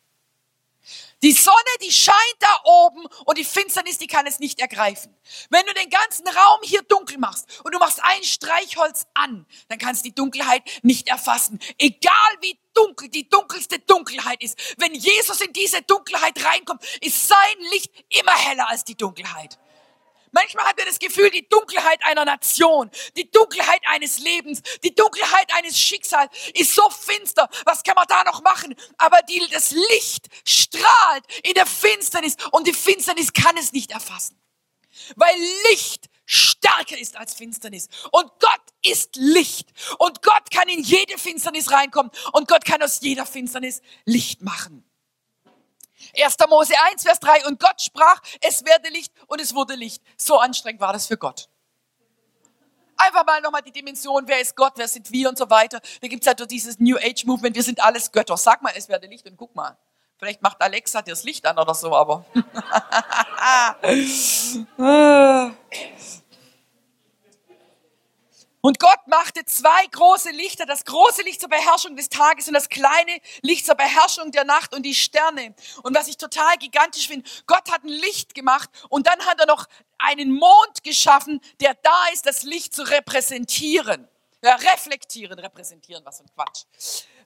Die 1.23 1.33
Sonne, 1.33 1.55
die 1.83 1.91
scheint 1.91 2.17
da 2.39 2.59
oben 2.63 3.05
und 3.25 3.37
die 3.37 3.43
Finsternis, 3.43 3.99
die 3.99 4.07
kann 4.07 4.25
es 4.25 4.39
nicht 4.39 4.59
ergreifen. 4.59 5.15
Wenn 5.51 5.65
du 5.67 5.73
den 5.73 5.89
ganzen 5.89 6.27
Raum 6.27 6.59
hier 6.63 6.81
dunkel 6.81 7.19
machst 7.19 7.45
und 7.63 7.73
du 7.73 7.79
machst 7.79 7.99
ein 8.03 8.23
Streichholz 8.23 9.05
an, 9.13 9.45
dann 9.67 9.77
kannst 9.77 10.03
du 10.03 10.09
die 10.09 10.15
Dunkelheit 10.15 10.63
nicht 10.81 11.07
erfassen. 11.07 11.59
Egal 11.77 12.11
wie 12.41 12.57
dunkel 12.73 13.09
die 13.09 13.29
dunkelste 13.29 13.79
Dunkelheit 13.79 14.41
ist. 14.41 14.57
Wenn 14.77 14.95
Jesus 14.95 15.41
in 15.41 15.53
diese 15.53 15.81
Dunkelheit 15.83 16.43
reinkommt, 16.43 16.83
ist 17.01 17.27
sein 17.27 17.37
Licht 17.71 17.91
immer 18.09 18.35
heller 18.35 18.69
als 18.69 18.83
die 18.83 18.95
Dunkelheit. 18.95 19.59
Manchmal 20.31 20.65
hat 20.65 20.79
er 20.79 20.85
das 20.85 20.99
Gefühl, 20.99 21.29
die 21.29 21.47
Dunkelheit 21.47 21.99
einer 22.03 22.25
Nation, 22.25 22.89
die 23.17 23.29
Dunkelheit 23.29 23.81
eines 23.87 24.19
Lebens, 24.19 24.61
die 24.83 24.95
Dunkelheit 24.95 25.53
eines 25.55 25.77
Schicksals 25.77 26.31
ist 26.53 26.73
so 26.73 26.89
finster. 26.89 27.49
Was 27.65 27.83
kann 27.83 27.95
man 27.95 28.07
da 28.07 28.23
noch 28.23 28.41
machen? 28.41 28.75
Aber 28.97 29.21
die, 29.23 29.41
das 29.51 29.71
Licht 29.71 30.27
strahlt 30.45 31.25
in 31.43 31.53
der 31.53 31.65
Finsternis 31.65 32.37
und 32.51 32.67
die 32.67 32.73
Finsternis 32.73 33.33
kann 33.33 33.57
es 33.57 33.73
nicht 33.73 33.91
erfassen. 33.91 34.41
Weil 35.15 35.35
Licht 35.69 36.09
stärker 36.25 36.97
ist 36.97 37.17
als 37.17 37.33
Finsternis. 37.33 37.89
Und 38.11 38.29
Gott 38.39 38.61
ist 38.83 39.15
Licht. 39.15 39.69
Und 39.97 40.21
Gott 40.21 40.49
kann 40.51 40.69
in 40.69 40.81
jede 40.81 41.17
Finsternis 41.17 41.71
reinkommen. 41.71 42.11
Und 42.31 42.47
Gott 42.47 42.65
kann 42.65 42.81
aus 42.81 43.01
jeder 43.01 43.25
Finsternis 43.25 43.81
Licht 44.05 44.41
machen. 44.41 44.85
1. 46.17 46.35
Mose 46.49 46.73
1, 46.91 47.03
Vers 47.03 47.19
3. 47.19 47.47
Und 47.47 47.59
Gott 47.59 47.81
sprach, 47.81 48.21
es 48.41 48.65
werde 48.65 48.89
Licht 48.89 49.13
und 49.27 49.41
es 49.41 49.53
wurde 49.55 49.75
Licht. 49.75 50.01
So 50.17 50.39
anstrengend 50.39 50.81
war 50.81 50.93
das 50.93 51.07
für 51.07 51.17
Gott. 51.17 51.49
Einfach 52.97 53.25
mal 53.25 53.41
nochmal 53.41 53.63
die 53.63 53.71
Dimension, 53.71 54.27
wer 54.27 54.39
ist 54.39 54.55
Gott, 54.55 54.73
wer 54.75 54.87
sind 54.87 55.11
wir 55.11 55.27
und 55.27 55.37
so 55.37 55.49
weiter. 55.49 55.81
Da 56.01 56.07
gibt's 56.07 56.27
halt 56.27 56.37
so 56.37 56.45
dieses 56.45 56.79
New 56.79 56.97
Age 56.97 57.25
Movement, 57.25 57.55
wir 57.55 57.63
sind 57.63 57.81
alles 57.81 58.11
Götter. 58.11 58.37
Sag 58.37 58.61
mal, 58.61 58.73
es 58.75 58.89
werde 58.89 59.07
Licht 59.07 59.25
und 59.25 59.37
guck 59.37 59.55
mal. 59.55 59.75
Vielleicht 60.17 60.43
macht 60.43 60.61
Alexa 60.61 61.01
dir 61.01 61.11
das 61.11 61.23
Licht 61.23 61.43
an 61.47 61.57
oder 61.57 61.73
so, 61.73 61.95
aber. 61.95 62.25
Und 68.61 68.79
Gott 68.79 69.07
machte 69.07 69.43
zwei 69.45 69.85
große 69.87 70.29
Lichter, 70.31 70.65
das 70.65 70.85
große 70.85 71.23
Licht 71.23 71.41
zur 71.41 71.49
Beherrschung 71.49 71.95
des 71.95 72.09
Tages 72.09 72.47
und 72.47 72.53
das 72.53 72.69
kleine 72.69 73.19
Licht 73.41 73.65
zur 73.65 73.75
Beherrschung 73.75 74.31
der 74.31 74.45
Nacht 74.45 74.73
und 74.73 74.83
die 74.83 74.93
Sterne. 74.93 75.55
Und 75.83 75.95
was 75.95 76.07
ich 76.07 76.17
total 76.17 76.57
gigantisch 76.57 77.07
finde, 77.07 77.29
Gott 77.47 77.71
hat 77.71 77.83
ein 77.83 77.89
Licht 77.89 78.35
gemacht 78.35 78.69
und 78.89 79.07
dann 79.07 79.19
hat 79.25 79.39
er 79.39 79.47
noch 79.47 79.67
einen 79.97 80.31
Mond 80.31 80.83
geschaffen, 80.83 81.41
der 81.59 81.73
da 81.73 82.05
ist, 82.13 82.25
das 82.25 82.43
Licht 82.43 82.75
zu 82.75 82.83
repräsentieren. 82.83 84.07
Ja, 84.43 84.55
reflektieren, 84.55 85.37
repräsentieren, 85.37 86.03
was 86.05 86.17
für 86.17 86.23
ein 86.23 86.33
Quatsch. 86.33 86.63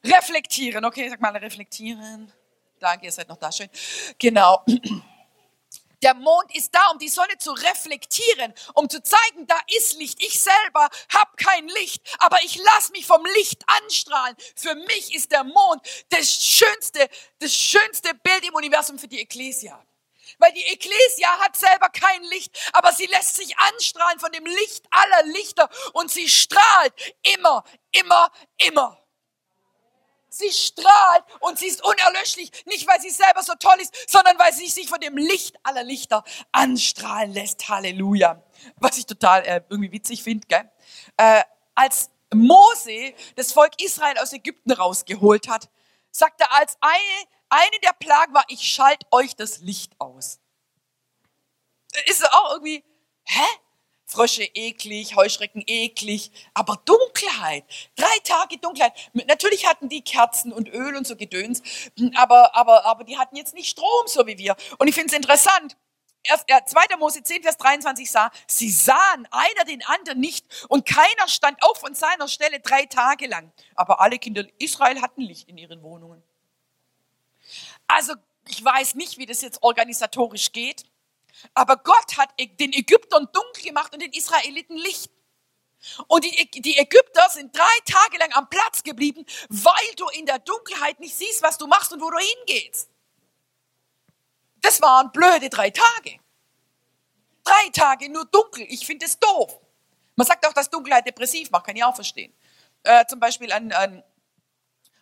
Reflektieren, 0.04 0.84
okay, 0.84 1.10
sag 1.10 1.22
mal 1.22 1.36
reflektieren. 1.36 2.32
Danke, 2.80 3.06
ihr 3.06 3.12
seid 3.12 3.30
noch 3.30 3.38
da, 3.38 3.52
schön. 3.52 3.70
Genau. 4.20 4.64
Der 6.02 6.14
Mond 6.14 6.56
ist 6.56 6.74
da, 6.74 6.88
um 6.92 7.00
die 7.00 7.10
Sonne 7.10 7.38
zu 7.38 7.52
reflektieren, 7.52 8.54
um 8.74 8.90
zu 8.90 9.02
zeigen, 9.02 9.48
da 9.48 9.60
ist 9.78 9.94
Licht. 9.98 10.22
Ich 10.24 10.42
selber 10.42 10.90
habe 11.14 11.32
kein 11.38 11.68
Licht, 11.70 12.02
aber 12.20 12.38
ich 12.44 12.58
lasse 12.58 12.92
mich 12.92 13.06
vom 13.06 13.24
Licht 13.38 13.64
anstrahlen. 13.68 14.36
Für 14.56 14.76
mich 14.76 15.14
ist 15.14 15.32
der 15.32 15.44
Mond 15.44 15.82
das 16.10 16.30
schönste, 16.32 17.10
das 17.40 17.54
schönste 17.54 18.14
Bild 18.16 18.48
im 18.48 18.56
Universum 18.56 19.00
für 19.00 19.08
die 19.08 19.20
Ekklesia. 19.20 19.84
Weil 20.40 20.52
die 20.54 20.66
Ekklesia 20.66 21.40
hat 21.40 21.56
selber 21.56 21.90
kein 21.90 22.24
Licht, 22.24 22.58
aber 22.74 22.92
sie 22.94 23.06
lässt 23.06 23.36
sich 23.36 23.58
anstrahlen 23.58 24.20
von 24.20 24.32
dem 24.32 24.46
Licht 24.46 24.86
aller 24.90 25.24
Lichter 25.28 25.70
und 25.94 26.12
sie 26.12 26.28
strahlt 26.28 26.94
immer, 27.36 27.64
immer, 27.92 28.32
immer. 28.58 29.05
Sie 30.36 30.52
strahlt 30.52 31.24
und 31.40 31.58
sie 31.58 31.68
ist 31.68 31.82
unerlöschlich, 31.82 32.52
nicht 32.66 32.86
weil 32.88 33.00
sie 33.00 33.10
selber 33.10 33.42
so 33.42 33.54
toll 33.58 33.78
ist, 33.80 33.94
sondern 34.10 34.38
weil 34.38 34.52
sie 34.52 34.68
sich 34.68 34.90
von 34.90 35.00
dem 35.00 35.16
Licht 35.16 35.56
aller 35.64 35.84
Lichter 35.84 36.26
anstrahlen 36.52 37.32
lässt. 37.32 37.70
Halleluja. 37.70 38.44
Was 38.76 38.98
ich 38.98 39.06
total 39.06 39.46
äh, 39.46 39.62
irgendwie 39.70 39.94
witzig 39.94 40.24
finde, 40.24 40.46
gell? 40.48 40.70
Äh, 41.16 41.42
als 41.74 42.10
Mose 42.34 43.14
das 43.38 43.54
Volk 43.54 43.82
Israel 43.82 44.18
aus 44.18 44.34
Ägypten 44.34 44.74
rausgeholt 44.74 45.48
hat, 45.48 45.70
sagt 46.12 46.42
er 46.42 46.54
als 46.54 46.78
eine, 46.82 47.30
eine 47.48 47.80
der 47.82 47.94
Plagen 47.94 48.34
war, 48.34 48.44
ich 48.50 48.62
schalte 48.62 49.08
euch 49.12 49.38
das 49.38 49.60
Licht 49.60 49.94
aus. 50.02 50.42
Ist 52.08 52.30
auch 52.34 52.52
irgendwie, 52.52 52.84
hä? 53.24 53.46
Frösche 54.08 54.44
eklig, 54.44 55.16
Heuschrecken 55.16 55.64
eklig, 55.66 56.32
aber 56.54 56.80
Dunkelheit, 56.86 57.64
drei 57.96 58.18
Tage 58.24 58.58
Dunkelheit. 58.58 58.94
Natürlich 59.14 59.66
hatten 59.68 59.90
die 59.90 60.04
Kerzen 60.04 60.54
und 60.54 60.70
Öl 60.70 60.96
und 60.96 61.08
so 61.08 61.16
Gedöns, 61.16 61.64
aber, 62.16 62.56
aber, 62.56 62.86
aber 62.86 63.04
die 63.04 63.18
hatten 63.18 63.36
jetzt 63.36 63.56
nicht 63.56 63.70
Strom, 63.70 64.08
so 64.08 64.28
wie 64.28 64.38
wir. 64.38 64.56
Und 64.78 64.88
ich 64.88 64.94
finde 64.96 65.12
es 65.12 65.18
interessant, 65.18 65.76
2. 66.26 66.98
Mose 66.98 67.24
10, 67.24 67.44
Vers 67.44 67.58
23 67.58 68.10
sah, 68.10 68.32
sie 68.48 68.72
sahen 68.72 69.28
einer 69.32 69.66
den 69.66 69.84
anderen 69.86 70.20
nicht 70.20 70.46
und 70.70 70.86
keiner 70.86 71.28
stand 71.28 71.62
auf 71.62 71.78
von 71.80 71.94
seiner 71.94 72.28
Stelle 72.28 72.60
drei 72.60 72.86
Tage 72.86 73.28
lang. 73.28 73.52
Aber 73.76 74.02
alle 74.02 74.18
Kinder 74.18 74.44
Israel 74.60 75.02
hatten 75.02 75.22
Licht 75.22 75.48
in 75.50 75.58
ihren 75.58 75.84
Wohnungen. 75.84 76.24
Also 77.88 78.14
ich 78.48 78.64
weiß 78.64 78.96
nicht, 78.96 79.18
wie 79.18 79.26
das 79.26 79.42
jetzt 79.42 79.62
organisatorisch 79.64 80.52
geht, 80.52 80.86
aber 81.54 81.78
Gott 81.78 82.18
hat 82.18 82.30
den 82.40 82.74
Ägyptern 82.74 83.28
dunkel 83.32 83.64
gemacht 83.64 83.94
und 83.94 84.02
den 84.02 84.12
Israeliten 84.14 84.78
Licht. 84.78 85.12
Und 86.08 86.24
die, 86.24 86.78
Ägypter 86.78 87.30
sind 87.30 87.56
drei 87.56 87.78
Tage 87.86 88.18
lang 88.18 88.34
am 88.34 88.50
Platz 88.50 88.82
geblieben, 88.84 89.26
weil 89.50 89.96
du 89.98 90.08
in 90.10 90.26
der 90.26 90.40
Dunkelheit 90.40 91.00
nicht 91.00 91.16
siehst, 91.16 91.44
was 91.44 91.58
du 91.58 91.68
machst 91.68 91.94
und 91.94 92.02
wo 92.02 92.10
du 92.10 92.18
hingehst. 92.18 92.90
Das 94.62 94.82
waren 94.82 95.12
blöde 95.12 95.50
drei 95.50 95.70
Tage. 95.70 96.20
Drei 97.44 97.70
Tage 97.72 98.10
nur 98.10 98.26
dunkel. 98.26 98.66
Ich 98.68 98.86
finde 98.86 99.06
es 99.06 99.20
doof. 99.20 99.60
Man 100.16 100.26
sagt 100.26 100.48
auch, 100.48 100.54
dass 100.54 100.70
Dunkelheit 100.70 101.06
depressiv 101.06 101.52
macht, 101.52 101.68
kann 101.68 101.76
ich 101.76 101.84
auch 101.84 101.94
verstehen. 101.94 102.34
Äh, 102.84 103.06
zum 103.06 103.20
Beispiel 103.20 103.52
an, 103.52 103.72
an, 103.72 104.04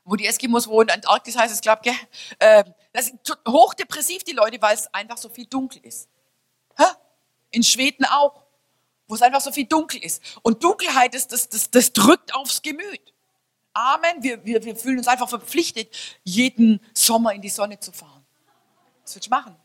wo 0.04 0.16
die 0.18 0.26
Eskimos 0.26 0.68
wohnen, 0.68 0.90
Antarktis 0.90 1.38
heißt 1.38 1.54
es, 1.54 1.62
glaube 1.62 1.82
ich, 1.86 1.96
äh, 2.40 2.64
das 2.92 3.08
sind 3.08 3.22
hochdepressiv 3.48 4.24
die 4.24 4.34
Leute, 4.34 4.62
weil 4.62 4.76
es 4.76 4.94
einfach 4.94 5.18
so 5.18 5.30
viel 5.30 5.46
dunkel 5.46 5.86
ist. 5.86 6.10
In 7.54 7.64
Schweden 7.64 8.06
auch, 8.06 8.42
wo 9.08 9.16
es 9.16 9.22
einfach 9.22 9.42
so 9.42 9.52
viel 9.52 9.66
dunkel 9.66 10.04
ist. 10.04 10.22
Und 10.42 10.64
Dunkelheit 10.64 11.16
ist, 11.16 11.32
das, 11.32 11.48
das, 11.48 11.72
das 11.72 11.94
drückt 11.94 12.36
aufs 12.36 12.62
Gemüt. 12.62 13.14
Amen. 13.74 14.22
Wir, 14.22 14.44
wir, 14.44 14.64
wir 14.64 14.76
fühlen 14.76 14.98
uns 14.98 15.08
einfach 15.08 15.30
verpflichtet, 15.30 15.96
jeden 16.24 16.82
Sommer 16.94 17.34
in 17.34 17.42
die 17.42 17.50
Sonne 17.50 17.80
zu 17.80 17.92
fahren. 17.92 18.26
Was 19.04 19.16
willst 19.16 19.28
du 19.28 19.30
machen? 19.30 19.56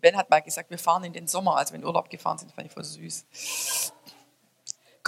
Ben 0.00 0.16
hat 0.16 0.28
mal 0.28 0.40
gesagt, 0.40 0.70
wir 0.70 0.78
fahren 0.78 1.04
in 1.04 1.12
den 1.12 1.26
Sommer, 1.26 1.56
als 1.56 1.72
wir 1.72 1.78
in 1.78 1.84
Urlaub 1.84 2.10
gefahren 2.10 2.38
sind. 2.38 2.52
Fand 2.52 2.66
ich 2.66 2.72
voll 2.72 2.84
süß. 2.84 3.92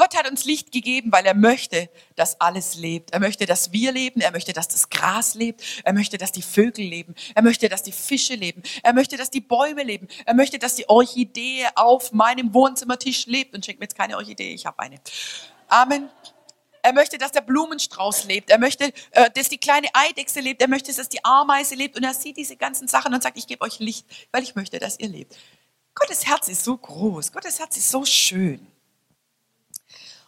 Gott 0.00 0.16
hat 0.16 0.30
uns 0.30 0.46
Licht 0.46 0.72
gegeben, 0.72 1.12
weil 1.12 1.26
er 1.26 1.34
möchte, 1.34 1.90
dass 2.16 2.40
alles 2.40 2.76
lebt. 2.76 3.10
Er 3.10 3.20
möchte, 3.20 3.44
dass 3.44 3.70
wir 3.70 3.92
leben. 3.92 4.22
Er 4.22 4.32
möchte, 4.32 4.54
dass 4.54 4.66
das 4.66 4.88
Gras 4.88 5.34
lebt. 5.34 5.62
Er 5.84 5.92
möchte, 5.92 6.16
dass 6.16 6.32
die 6.32 6.40
Vögel 6.40 6.86
leben. 6.86 7.14
Er 7.34 7.42
möchte, 7.42 7.68
dass 7.68 7.82
die 7.82 7.92
Fische 7.92 8.34
leben. 8.34 8.62
Er 8.82 8.94
möchte, 8.94 9.18
dass 9.18 9.28
die 9.28 9.42
Bäume 9.42 9.82
leben. 9.82 10.08
Er 10.24 10.32
möchte, 10.32 10.58
dass 10.58 10.74
die 10.74 10.88
Orchidee 10.88 11.66
auf 11.74 12.12
meinem 12.12 12.54
Wohnzimmertisch 12.54 13.26
lebt. 13.26 13.54
Und 13.54 13.62
schenkt 13.62 13.78
mir 13.78 13.84
jetzt 13.84 13.94
keine 13.94 14.16
Orchidee, 14.16 14.54
ich 14.54 14.64
habe 14.64 14.78
eine. 14.78 15.02
Amen. 15.68 16.08
Er 16.80 16.94
möchte, 16.94 17.18
dass 17.18 17.32
der 17.32 17.42
Blumenstrauß 17.42 18.24
lebt. 18.24 18.48
Er 18.48 18.58
möchte, 18.58 18.94
äh, 19.10 19.30
dass 19.34 19.50
die 19.50 19.58
kleine 19.58 19.88
Eidechse 19.92 20.40
lebt. 20.40 20.62
Er 20.62 20.68
möchte, 20.68 20.94
dass 20.94 21.10
die 21.10 21.22
Ameise 21.22 21.74
lebt. 21.74 21.98
Und 21.98 22.04
er 22.04 22.14
sieht 22.14 22.38
diese 22.38 22.56
ganzen 22.56 22.88
Sachen 22.88 23.12
und 23.12 23.22
sagt, 23.22 23.36
ich 23.36 23.46
gebe 23.46 23.60
euch 23.60 23.80
Licht, 23.80 24.06
weil 24.32 24.44
ich 24.44 24.54
möchte, 24.54 24.78
dass 24.78 24.98
ihr 24.98 25.08
lebt. 25.08 25.36
Gottes 25.94 26.26
Herz 26.26 26.48
ist 26.48 26.64
so 26.64 26.74
groß. 26.78 27.32
Gottes 27.32 27.58
Herz 27.58 27.76
ist 27.76 27.90
so 27.90 28.06
schön. 28.06 28.66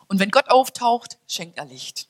Und 0.09 0.21
wenn 0.21 0.31
Gott 0.31 0.51
auftaucht, 0.51 1.19
schenkt 1.27 1.59
er 1.59 1.65
Licht. 1.65 2.09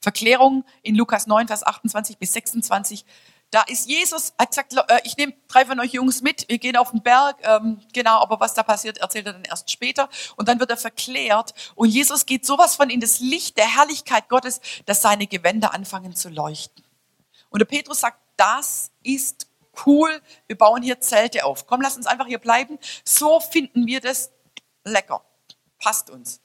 Verklärung 0.00 0.64
in 0.82 0.94
Lukas 0.94 1.26
9, 1.26 1.48
Vers 1.48 1.66
28 1.66 2.18
bis 2.18 2.32
26. 2.32 3.04
Da 3.50 3.62
ist 3.62 3.88
Jesus, 3.88 4.34
hat 4.38 4.50
gesagt, 4.50 4.74
äh, 4.90 5.00
ich 5.04 5.16
nehme 5.16 5.32
drei 5.48 5.64
von 5.64 5.80
euch 5.80 5.92
Jungs 5.92 6.20
mit, 6.20 6.46
wir 6.48 6.58
gehen 6.58 6.76
auf 6.76 6.90
den 6.90 7.02
Berg, 7.02 7.36
ähm, 7.42 7.80
genau, 7.94 8.18
aber 8.20 8.40
was 8.40 8.52
da 8.52 8.62
passiert, 8.62 8.98
erzählt 8.98 9.26
er 9.26 9.32
dann 9.32 9.44
erst 9.44 9.70
später. 9.70 10.10
Und 10.36 10.48
dann 10.48 10.60
wird 10.60 10.70
er 10.70 10.76
verklärt. 10.76 11.54
Und 11.74 11.88
Jesus 11.88 12.26
geht 12.26 12.44
sowas 12.44 12.76
von 12.76 12.90
in 12.90 13.00
das 13.00 13.20
Licht 13.20 13.56
der 13.56 13.74
Herrlichkeit 13.74 14.28
Gottes, 14.28 14.60
dass 14.84 15.00
seine 15.00 15.26
Gewänder 15.26 15.72
anfangen 15.72 16.14
zu 16.14 16.28
leuchten. 16.28 16.84
Und 17.48 17.60
der 17.60 17.66
Petrus 17.66 18.00
sagt, 18.00 18.18
das 18.36 18.90
ist 19.02 19.48
cool, 19.86 20.20
wir 20.46 20.58
bauen 20.58 20.82
hier 20.82 21.00
Zelte 21.00 21.44
auf. 21.44 21.66
Komm, 21.66 21.80
lass 21.80 21.96
uns 21.96 22.06
einfach 22.06 22.26
hier 22.26 22.38
bleiben. 22.38 22.78
So 23.04 23.40
finden 23.40 23.86
wir 23.86 24.00
das 24.00 24.30
lecker. 24.84 25.22
Passt 25.78 26.10
uns. 26.10 26.40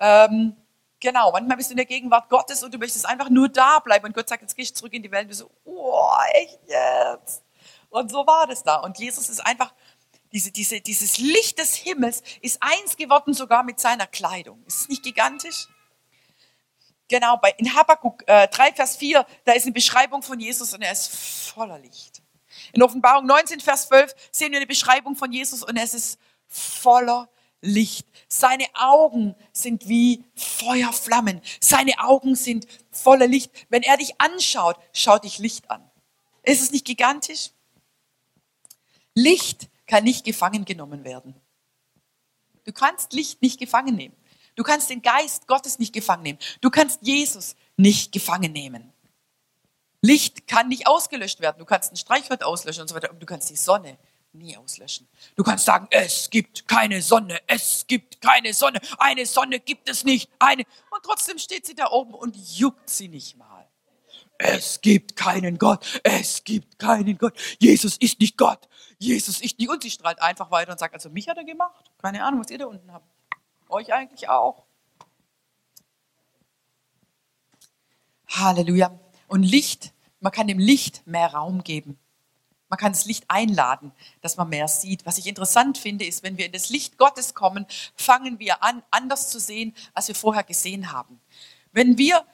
Ähm, 0.00 0.56
Genau, 1.00 1.30
manchmal 1.30 1.56
bist 1.56 1.70
du 1.70 1.74
in 1.74 1.76
der 1.76 1.86
Gegenwart 1.86 2.28
Gottes 2.28 2.62
und 2.64 2.74
du 2.74 2.78
möchtest 2.78 3.06
einfach 3.06 3.30
nur 3.30 3.48
da 3.48 3.78
bleiben. 3.78 4.06
Und 4.06 4.14
Gott 4.14 4.28
sagt, 4.28 4.42
jetzt 4.42 4.56
gehst 4.56 4.72
du 4.72 4.80
zurück 4.80 4.92
in 4.92 5.02
die 5.02 5.10
Welt. 5.10 5.24
Und 5.24 5.30
du 5.30 5.34
so, 5.34 5.50
oh, 5.64 6.10
echt 6.32 6.58
jetzt? 6.66 7.44
Und 7.88 8.10
so 8.10 8.26
war 8.26 8.46
das 8.46 8.64
da. 8.64 8.76
Und 8.76 8.98
Jesus 8.98 9.28
ist 9.28 9.44
einfach, 9.46 9.72
diese, 10.32 10.50
diese, 10.50 10.80
dieses 10.80 11.18
Licht 11.18 11.58
des 11.58 11.76
Himmels 11.76 12.22
ist 12.42 12.58
eins 12.60 12.96
geworden 12.96 13.32
sogar 13.32 13.62
mit 13.62 13.78
seiner 13.78 14.06
Kleidung. 14.06 14.62
Ist 14.66 14.80
es 14.80 14.88
nicht 14.88 15.04
gigantisch? 15.04 15.68
Genau, 17.08 17.36
bei, 17.38 17.54
in 17.56 17.74
Habakkuk 17.74 18.24
äh, 18.26 18.48
3, 18.48 18.72
Vers 18.74 18.96
4, 18.96 19.24
da 19.44 19.52
ist 19.52 19.62
eine 19.62 19.72
Beschreibung 19.72 20.22
von 20.22 20.38
Jesus 20.38 20.74
und 20.74 20.82
er 20.82 20.92
ist 20.92 21.16
voller 21.54 21.78
Licht. 21.78 22.22
In 22.72 22.82
Offenbarung 22.82 23.24
19, 23.24 23.60
Vers 23.60 23.88
12 23.88 24.14
sehen 24.30 24.50
wir 24.50 24.58
eine 24.58 24.66
Beschreibung 24.66 25.16
von 25.16 25.32
Jesus 25.32 25.62
und 25.62 25.76
es 25.76 25.94
ist 25.94 26.18
voller 26.48 27.28
Licht. 27.60 28.06
Seine 28.28 28.66
Augen 28.74 29.34
sind 29.52 29.88
wie 29.88 30.24
Feuerflammen. 30.36 31.40
Seine 31.60 31.98
Augen 31.98 32.36
sind 32.36 32.66
voller 32.90 33.26
Licht. 33.26 33.50
Wenn 33.68 33.82
er 33.82 33.96
dich 33.96 34.20
anschaut, 34.20 34.76
schaut 34.92 35.24
dich 35.24 35.38
Licht 35.38 35.70
an. 35.70 35.82
Ist 36.42 36.62
es 36.62 36.70
nicht 36.70 36.86
gigantisch? 36.86 37.50
Licht 39.14 39.68
kann 39.86 40.04
nicht 40.04 40.24
gefangen 40.24 40.64
genommen 40.64 41.04
werden. 41.04 41.34
Du 42.64 42.72
kannst 42.72 43.12
Licht 43.12 43.42
nicht 43.42 43.58
gefangen 43.58 43.96
nehmen. 43.96 44.14
Du 44.54 44.62
kannst 44.62 44.90
den 44.90 45.02
Geist 45.02 45.46
Gottes 45.46 45.78
nicht 45.78 45.92
gefangen 45.92 46.22
nehmen. 46.22 46.38
Du 46.60 46.70
kannst 46.70 47.00
Jesus 47.02 47.56
nicht 47.76 48.12
gefangen 48.12 48.52
nehmen. 48.52 48.92
Licht 50.00 50.46
kann 50.46 50.68
nicht 50.68 50.86
ausgelöscht 50.86 51.40
werden. 51.40 51.58
Du 51.58 51.64
kannst 51.64 51.92
ein 51.92 51.96
Streichholz 51.96 52.42
auslöschen 52.42 52.82
und 52.82 52.88
so 52.88 52.94
weiter, 52.94 53.10
aber 53.10 53.18
du 53.18 53.26
kannst 53.26 53.50
die 53.50 53.56
Sonne 53.56 53.98
nie 54.38 54.56
auslöschen. 54.56 55.08
Du 55.36 55.42
kannst 55.42 55.64
sagen, 55.64 55.86
es 55.90 56.30
gibt 56.30 56.66
keine 56.66 57.02
Sonne, 57.02 57.40
es 57.46 57.84
gibt 57.86 58.20
keine 58.20 58.54
Sonne, 58.54 58.80
eine 58.98 59.26
Sonne 59.26 59.60
gibt 59.60 59.88
es 59.88 60.04
nicht, 60.04 60.30
eine. 60.38 60.64
Und 60.90 61.02
trotzdem 61.02 61.38
steht 61.38 61.66
sie 61.66 61.74
da 61.74 61.90
oben 61.90 62.14
und 62.14 62.36
juckt 62.36 62.88
sie 62.88 63.08
nicht 63.08 63.36
mal. 63.36 63.68
Es 64.38 64.80
gibt 64.80 65.16
keinen 65.16 65.58
Gott, 65.58 66.00
es 66.04 66.44
gibt 66.44 66.78
keinen 66.78 67.18
Gott. 67.18 67.34
Jesus 67.58 67.96
ist 67.96 68.20
nicht 68.20 68.36
Gott, 68.36 68.68
Jesus 68.98 69.40
ist 69.40 69.58
nicht. 69.58 69.68
Und 69.68 69.82
sie 69.82 69.90
strahlt 69.90 70.22
einfach 70.22 70.50
weiter 70.50 70.72
und 70.72 70.78
sagt, 70.78 70.94
also 70.94 71.10
mich 71.10 71.28
hat 71.28 71.36
er 71.36 71.44
gemacht. 71.44 71.90
Keine 72.00 72.24
Ahnung, 72.24 72.40
was 72.40 72.50
ihr 72.50 72.58
da 72.58 72.66
unten 72.66 72.92
habt. 72.92 73.06
Euch 73.68 73.92
eigentlich 73.92 74.28
auch. 74.28 74.64
Halleluja. 78.28 78.98
Und 79.26 79.42
Licht, 79.42 79.92
man 80.20 80.32
kann 80.32 80.46
dem 80.46 80.58
Licht 80.58 81.06
mehr 81.06 81.32
Raum 81.34 81.64
geben. 81.64 81.98
Man 82.68 82.78
kann 82.78 82.92
das 82.92 83.04
Licht 83.04 83.24
einladen, 83.28 83.92
dass 84.20 84.36
man 84.36 84.48
mehr 84.48 84.68
sieht. 84.68 85.06
Was 85.06 85.18
ich 85.18 85.26
interessant 85.26 85.78
finde, 85.78 86.04
ist, 86.04 86.22
wenn 86.22 86.36
wir 86.36 86.46
in 86.46 86.52
das 86.52 86.68
Licht 86.68 86.98
Gottes 86.98 87.34
kommen, 87.34 87.66
fangen 87.94 88.38
wir 88.38 88.62
an, 88.62 88.82
anders 88.90 89.30
zu 89.30 89.40
sehen, 89.40 89.74
als 89.94 90.08
wir 90.08 90.14
vorher 90.14 90.44
gesehen 90.44 90.92
haben. 90.92 91.20
Wenn 91.72 91.98
wir 91.98 92.24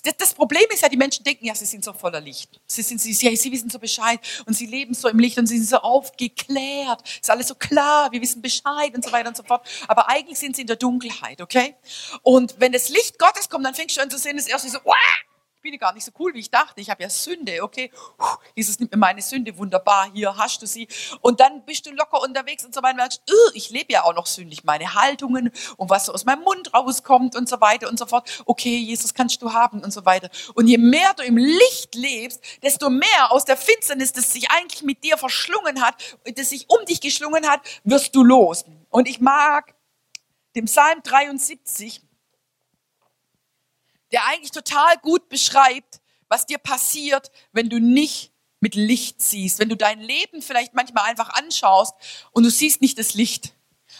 das 0.00 0.32
Problem 0.32 0.64
ist 0.72 0.80
ja, 0.80 0.88
die 0.88 0.96
Menschen 0.96 1.22
denken 1.22 1.44
ja, 1.44 1.54
sie 1.54 1.66
sind 1.66 1.84
so 1.84 1.92
voller 1.92 2.20
Licht. 2.20 2.60
Sie, 2.66 2.80
sind, 2.80 2.98
sie, 2.98 3.12
sie 3.12 3.52
wissen 3.52 3.68
so 3.68 3.78
Bescheid 3.78 4.20
und 4.46 4.54
sie 4.54 4.66
leben 4.66 4.94
so 4.94 5.06
im 5.08 5.18
Licht 5.18 5.38
und 5.38 5.46
sie 5.46 5.58
sind 5.58 5.68
so 5.68 5.76
aufgeklärt. 5.76 7.02
Ist 7.20 7.30
alles 7.30 7.48
so 7.48 7.54
klar, 7.54 8.10
wir 8.10 8.20
wissen 8.22 8.40
Bescheid 8.40 8.94
und 8.94 9.04
so 9.04 9.12
weiter 9.12 9.28
und 9.28 9.36
so 9.36 9.42
fort. 9.42 9.68
Aber 9.88 10.08
eigentlich 10.08 10.38
sind 10.38 10.56
sie 10.56 10.62
in 10.62 10.66
der 10.66 10.76
Dunkelheit, 10.76 11.42
okay? 11.42 11.76
Und 12.22 12.54
wenn 12.58 12.72
das 12.72 12.88
Licht 12.88 13.18
Gottes 13.18 13.50
kommt, 13.50 13.66
dann 13.66 13.74
fängst 13.74 13.96
du 13.98 14.00
an 14.00 14.10
zu 14.10 14.16
sehen, 14.16 14.38
das 14.38 14.46
erste 14.46 14.70
so, 14.70 14.78
Wah! 14.84 14.94
Ich 15.64 15.70
bin 15.70 15.78
gar 15.78 15.92
nicht 15.94 16.04
so 16.04 16.10
cool, 16.18 16.34
wie 16.34 16.40
ich 16.40 16.50
dachte. 16.50 16.80
Ich 16.80 16.90
habe 16.90 17.04
ja 17.04 17.08
Sünde, 17.08 17.62
okay. 17.62 17.92
Jesus 18.56 18.80
nimmt 18.80 18.90
mir 18.90 18.98
meine 18.98 19.22
Sünde, 19.22 19.56
wunderbar, 19.56 20.10
hier 20.12 20.36
hast 20.36 20.60
du 20.60 20.66
sie. 20.66 20.88
Und 21.20 21.38
dann 21.38 21.64
bist 21.64 21.86
du 21.86 21.92
locker 21.92 22.20
unterwegs 22.20 22.64
und 22.64 22.74
so 22.74 22.82
weiter. 22.82 23.04
Und 23.04 23.20
ich 23.54 23.70
lebe 23.70 23.92
ja 23.92 24.02
auch 24.02 24.14
noch 24.14 24.26
sündig, 24.26 24.64
meine 24.64 24.94
Haltungen 24.94 25.52
und 25.76 25.88
was 25.88 26.06
so 26.06 26.12
aus 26.12 26.24
meinem 26.24 26.42
Mund 26.42 26.74
rauskommt 26.74 27.36
und 27.36 27.48
so 27.48 27.60
weiter 27.60 27.88
und 27.88 27.96
so 27.96 28.06
fort. 28.06 28.42
Okay, 28.44 28.76
Jesus 28.76 29.14
kannst 29.14 29.40
du 29.40 29.52
haben 29.52 29.84
und 29.84 29.92
so 29.92 30.04
weiter. 30.04 30.30
Und 30.54 30.66
je 30.66 30.78
mehr 30.78 31.14
du 31.14 31.22
im 31.22 31.36
Licht 31.36 31.94
lebst, 31.94 32.42
desto 32.60 32.90
mehr 32.90 33.30
aus 33.30 33.44
der 33.44 33.56
Finsternis, 33.56 34.12
das 34.12 34.32
sich 34.32 34.50
eigentlich 34.50 34.82
mit 34.82 35.04
dir 35.04 35.16
verschlungen 35.16 35.80
hat, 35.80 35.94
das 36.24 36.50
sich 36.50 36.68
um 36.70 36.84
dich 36.86 37.00
geschlungen 37.00 37.48
hat, 37.48 37.60
wirst 37.84 38.16
du 38.16 38.24
los. 38.24 38.64
Und 38.90 39.08
ich 39.08 39.20
mag 39.20 39.76
dem 40.56 40.64
Psalm 40.64 41.04
73, 41.04 42.02
der 44.12 44.26
eigentlich 44.26 44.50
total 44.50 44.96
gut 44.98 45.28
beschreibt, 45.28 46.00
was 46.28 46.46
dir 46.46 46.58
passiert, 46.58 47.30
wenn 47.52 47.68
du 47.68 47.78
nicht 47.78 48.32
mit 48.60 48.74
Licht 48.74 49.20
siehst, 49.20 49.58
wenn 49.58 49.68
du 49.68 49.76
dein 49.76 50.00
Leben 50.00 50.40
vielleicht 50.40 50.74
manchmal 50.74 51.04
einfach 51.04 51.30
anschaust 51.30 51.94
und 52.30 52.44
du 52.44 52.50
siehst 52.50 52.80
nicht 52.80 52.98
das 52.98 53.14
Licht. 53.14 53.54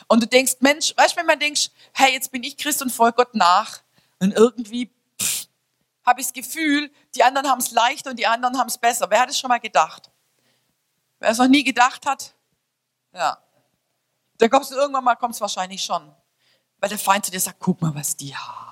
Und 0.07 0.23
du 0.23 0.27
denkst, 0.27 0.57
Mensch, 0.61 0.95
weißt 0.97 1.15
du, 1.15 1.17
wenn 1.19 1.27
man 1.27 1.39
denkt, 1.39 1.71
hey, 1.93 2.13
jetzt 2.13 2.31
bin 2.31 2.43
ich 2.45 2.57
Christ 2.57 2.81
und 2.81 2.91
folge 2.91 3.17
Gott 3.17 3.35
nach 3.35 3.81
und 4.21 4.33
irgendwie 4.33 4.91
habe 6.05 6.21
ich 6.21 6.27
das 6.27 6.33
Gefühl, 6.33 6.91
die 7.15 7.23
anderen 7.23 7.49
haben 7.49 7.61
es 7.61 7.71
leichter 7.71 8.11
und 8.11 8.19
die 8.19 8.27
anderen 8.27 8.59
haben 8.59 8.69
es 8.69 8.79
besser. 8.79 9.09
Wer 9.11 9.21
hat 9.21 9.31
es 9.31 9.39
schon 9.39 9.49
mal 9.49 9.61
gedacht? 9.61 10.11
Wer 11.19 11.31
es 11.31 11.39
noch 11.39 11.49
nie 11.49 11.65
gedacht 11.65 12.07
hat, 12.07 12.35
ja, 13.13 13.39
dann 14.39 14.51
kommst 14.51 14.71
du 14.71 14.75
irgendwann 14.75 15.05
mal, 15.05 15.17
kommt 15.17 15.41
wahrscheinlich 15.41 15.83
schon. 15.83 16.15
Weil 16.79 16.89
der 16.89 16.99
Feind 16.99 17.25
zu 17.25 17.31
dir 17.31 17.39
sagt, 17.39 17.61
guck 17.61 17.81
mal, 17.81 17.95
was 17.95 18.17
die 18.17 18.35
haben. 18.35 18.72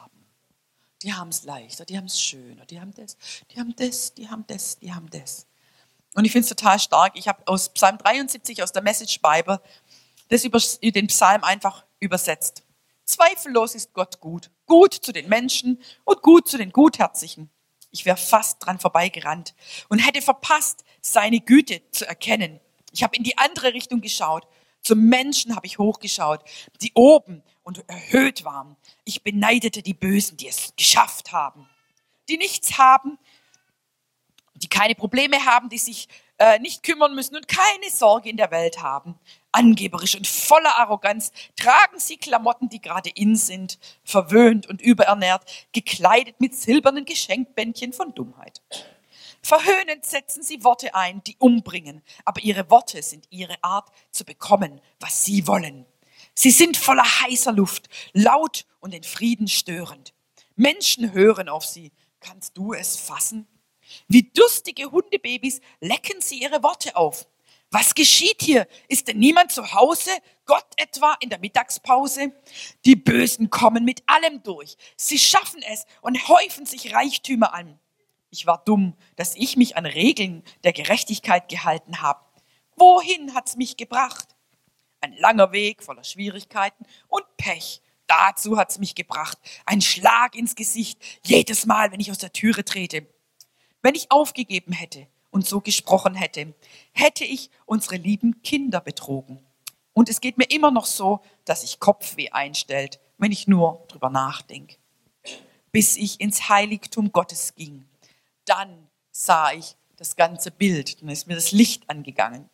Die 1.02 1.14
haben 1.14 1.28
es 1.28 1.44
leichter, 1.44 1.84
die 1.84 1.96
haben 1.96 2.06
es 2.06 2.20
schöner, 2.20 2.66
die 2.66 2.80
haben 2.80 2.92
das, 2.94 3.16
die 3.50 3.58
haben 3.58 3.74
das, 3.76 4.14
die 4.14 4.28
haben 4.28 4.44
das, 4.46 4.78
die 4.78 4.92
haben 4.92 5.08
das. 5.10 5.46
Und 6.14 6.24
ich 6.24 6.32
finde 6.32 6.44
es 6.44 6.48
total 6.48 6.78
stark. 6.78 7.16
Ich 7.16 7.28
habe 7.28 7.42
aus 7.46 7.68
Psalm 7.70 7.98
73 7.98 8.62
aus 8.62 8.72
der 8.72 8.82
Message 8.82 9.20
Bible 9.20 9.60
das 10.28 10.44
über 10.44 10.60
den 10.92 11.06
Psalm 11.08 11.42
einfach 11.44 11.84
übersetzt. 11.98 12.62
Zweifellos 13.04 13.74
ist 13.74 13.92
Gott 13.92 14.20
gut. 14.20 14.50
Gut 14.66 14.94
zu 14.94 15.12
den 15.12 15.28
Menschen 15.28 15.80
und 16.04 16.22
gut 16.22 16.48
zu 16.48 16.56
den 16.56 16.70
Gutherzigen. 16.70 17.50
Ich 17.90 18.04
wäre 18.04 18.16
fast 18.16 18.64
dran 18.64 18.78
vorbeigerannt 18.78 19.54
und 19.88 19.98
hätte 19.98 20.22
verpasst, 20.22 20.84
seine 21.00 21.40
Güte 21.40 21.82
zu 21.90 22.06
erkennen. 22.06 22.60
Ich 22.92 23.02
habe 23.02 23.16
in 23.16 23.24
die 23.24 23.36
andere 23.36 23.74
Richtung 23.74 24.00
geschaut. 24.00 24.46
Zum 24.82 25.08
Menschen 25.08 25.54
habe 25.56 25.66
ich 25.66 25.78
hochgeschaut, 25.78 26.42
die 26.80 26.92
oben 26.94 27.42
und 27.62 27.88
erhöht 27.88 28.44
waren. 28.44 28.76
Ich 29.04 29.22
beneidete 29.22 29.82
die 29.82 29.94
Bösen, 29.94 30.36
die 30.36 30.48
es 30.48 30.72
geschafft 30.76 31.32
haben, 31.32 31.68
die 32.28 32.38
nichts 32.38 32.78
haben, 32.78 33.18
die 34.54 34.68
keine 34.68 34.94
Probleme 34.94 35.44
haben, 35.44 35.68
die 35.68 35.78
sich 35.78 36.08
äh, 36.38 36.58
nicht 36.58 36.82
kümmern 36.82 37.14
müssen 37.14 37.36
und 37.36 37.48
keine 37.48 37.90
Sorge 37.90 38.30
in 38.30 38.36
der 38.36 38.50
Welt 38.50 38.82
haben. 38.82 39.18
Angeberisch 39.52 40.16
und 40.16 40.26
voller 40.26 40.78
Arroganz 40.78 41.32
tragen 41.56 41.98
sie 41.98 42.16
Klamotten, 42.16 42.68
die 42.68 42.80
gerade 42.80 43.10
in 43.10 43.36
sind, 43.36 43.78
verwöhnt 44.04 44.66
und 44.66 44.80
überernährt, 44.80 45.44
gekleidet 45.72 46.40
mit 46.40 46.54
silbernen 46.54 47.04
Geschenkbändchen 47.04 47.92
von 47.92 48.14
Dummheit. 48.14 48.62
Verhöhnend 49.42 50.04
setzen 50.04 50.42
sie 50.42 50.64
Worte 50.64 50.94
ein, 50.94 51.22
die 51.24 51.36
umbringen, 51.38 52.02
aber 52.24 52.42
ihre 52.42 52.70
Worte 52.70 53.02
sind 53.02 53.26
ihre 53.30 53.62
Art 53.62 53.88
zu 54.10 54.24
bekommen, 54.24 54.80
was 55.00 55.24
sie 55.24 55.46
wollen. 55.46 55.86
Sie 56.34 56.50
sind 56.50 56.76
voller 56.76 57.04
heißer 57.04 57.52
Luft, 57.52 57.88
laut 58.12 58.66
und 58.80 58.92
den 58.92 59.02
Frieden 59.02 59.48
störend. 59.48 60.14
Menschen 60.56 61.12
hören 61.12 61.48
auf 61.48 61.64
sie. 61.64 61.92
Kannst 62.20 62.56
du 62.56 62.74
es 62.74 62.96
fassen? 62.96 63.46
Wie 64.08 64.30
durstige 64.30 64.90
Hundebabys 64.90 65.60
lecken 65.80 66.20
sie 66.20 66.42
ihre 66.42 66.62
Worte 66.62 66.96
auf. 66.96 67.26
Was 67.70 67.94
geschieht 67.94 68.42
hier? 68.42 68.66
Ist 68.88 69.08
denn 69.08 69.18
niemand 69.18 69.52
zu 69.52 69.72
Hause? 69.72 70.10
Gott 70.44 70.66
etwa 70.76 71.16
in 71.20 71.30
der 71.30 71.38
Mittagspause? 71.38 72.32
Die 72.84 72.96
Bösen 72.96 73.48
kommen 73.48 73.84
mit 73.84 74.02
allem 74.06 74.42
durch. 74.42 74.76
Sie 74.96 75.18
schaffen 75.18 75.62
es 75.62 75.86
und 76.00 76.28
häufen 76.28 76.66
sich 76.66 76.92
Reichtümer 76.92 77.54
an. 77.54 77.78
Ich 78.30 78.46
war 78.46 78.62
dumm, 78.64 78.94
dass 79.16 79.34
ich 79.34 79.56
mich 79.56 79.76
an 79.76 79.86
Regeln 79.86 80.44
der 80.62 80.72
Gerechtigkeit 80.72 81.48
gehalten 81.48 82.00
habe. 82.00 82.24
Wohin 82.76 83.34
hat's 83.34 83.56
mich 83.56 83.76
gebracht? 83.76 84.36
Ein 85.00 85.16
langer 85.16 85.50
Weg 85.52 85.82
voller 85.82 86.04
Schwierigkeiten 86.04 86.84
und 87.08 87.24
Pech. 87.36 87.82
Dazu 88.06 88.56
hat's 88.56 88.78
mich 88.78 88.94
gebracht. 88.94 89.38
Ein 89.66 89.80
Schlag 89.80 90.36
ins 90.36 90.54
Gesicht 90.54 91.00
jedes 91.24 91.66
Mal, 91.66 91.90
wenn 91.90 92.00
ich 92.00 92.10
aus 92.10 92.18
der 92.18 92.32
Türe 92.32 92.64
trete. 92.64 93.06
Wenn 93.82 93.94
ich 93.94 94.10
aufgegeben 94.12 94.72
hätte 94.72 95.08
und 95.30 95.46
so 95.46 95.60
gesprochen 95.60 96.14
hätte, 96.14 96.54
hätte 96.92 97.24
ich 97.24 97.50
unsere 97.66 97.96
lieben 97.96 98.42
Kinder 98.42 98.80
betrogen. 98.80 99.44
Und 99.92 100.08
es 100.08 100.20
geht 100.20 100.38
mir 100.38 100.50
immer 100.50 100.70
noch 100.70 100.86
so, 100.86 101.20
dass 101.44 101.62
sich 101.62 101.80
Kopfweh 101.80 102.30
einstellt, 102.30 103.00
wenn 103.18 103.32
ich 103.32 103.48
nur 103.48 103.84
drüber 103.88 104.10
nachdenke. 104.10 104.76
Bis 105.72 105.96
ich 105.96 106.20
ins 106.20 106.48
Heiligtum 106.48 107.12
Gottes 107.12 107.54
ging, 107.54 107.89
dann 108.50 108.88
sah 109.12 109.52
ich 109.52 109.76
das 109.96 110.16
ganze 110.16 110.50
Bild, 110.50 111.00
dann 111.00 111.08
ist 111.08 111.28
mir 111.28 111.36
das 111.36 111.52
Licht 111.52 111.88
angegangen. 111.88 112.50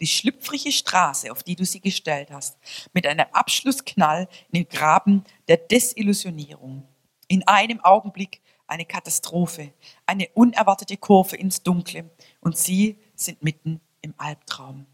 Die 0.00 0.06
schlüpfrige 0.06 0.70
Straße, 0.70 1.32
auf 1.32 1.42
die 1.42 1.56
du 1.56 1.64
sie 1.64 1.80
gestellt 1.80 2.30
hast, 2.30 2.58
mit 2.92 3.06
einem 3.06 3.26
Abschlussknall 3.32 4.28
in 4.50 4.64
den 4.64 4.68
Graben 4.68 5.24
der 5.48 5.56
Desillusionierung. 5.56 6.86
In 7.28 7.46
einem 7.46 7.80
Augenblick 7.80 8.42
eine 8.66 8.84
Katastrophe, 8.84 9.72
eine 10.04 10.28
unerwartete 10.34 10.96
Kurve 10.98 11.36
ins 11.36 11.62
Dunkle 11.62 12.10
und 12.40 12.58
sie 12.58 12.98
sind 13.14 13.42
mitten 13.42 13.80
im 14.02 14.14
Albtraum. 14.18 14.86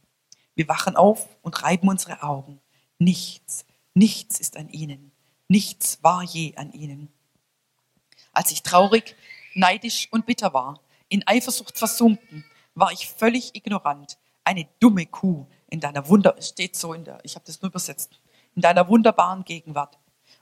Wir 0.54 0.68
wachen 0.68 0.96
auf 0.96 1.26
und 1.42 1.62
reiben 1.62 1.88
unsere 1.88 2.22
Augen. 2.22 2.60
Nichts, 2.98 3.64
nichts 3.94 4.38
ist 4.38 4.56
an 4.56 4.68
ihnen. 4.68 5.10
Nichts 5.48 5.98
war 6.02 6.22
je 6.22 6.54
an 6.56 6.72
ihnen. 6.72 7.08
Als 8.32 8.52
ich 8.52 8.62
traurig, 8.62 9.16
neidisch 9.54 10.08
und 10.10 10.26
bitter 10.26 10.54
war, 10.54 10.80
in 11.08 11.26
Eifersucht 11.26 11.78
versunken, 11.78 12.44
war 12.74 12.92
ich 12.92 13.08
völlig 13.08 13.54
ignorant. 13.54 14.18
Eine 14.44 14.68
dumme 14.78 15.06
Kuh 15.06 15.46
in 15.68 15.80
deiner 15.80 16.08
Wunder, 16.08 16.36
steht 16.40 16.76
so 16.76 16.92
in 16.94 17.04
der, 17.04 17.20
ich 17.22 17.34
habe 17.34 17.44
das 17.46 17.60
nur 17.62 17.70
übersetzt, 17.70 18.20
in 18.54 18.62
deiner 18.62 18.88
wunderbaren 18.88 19.44
Gegenwart. 19.44 19.98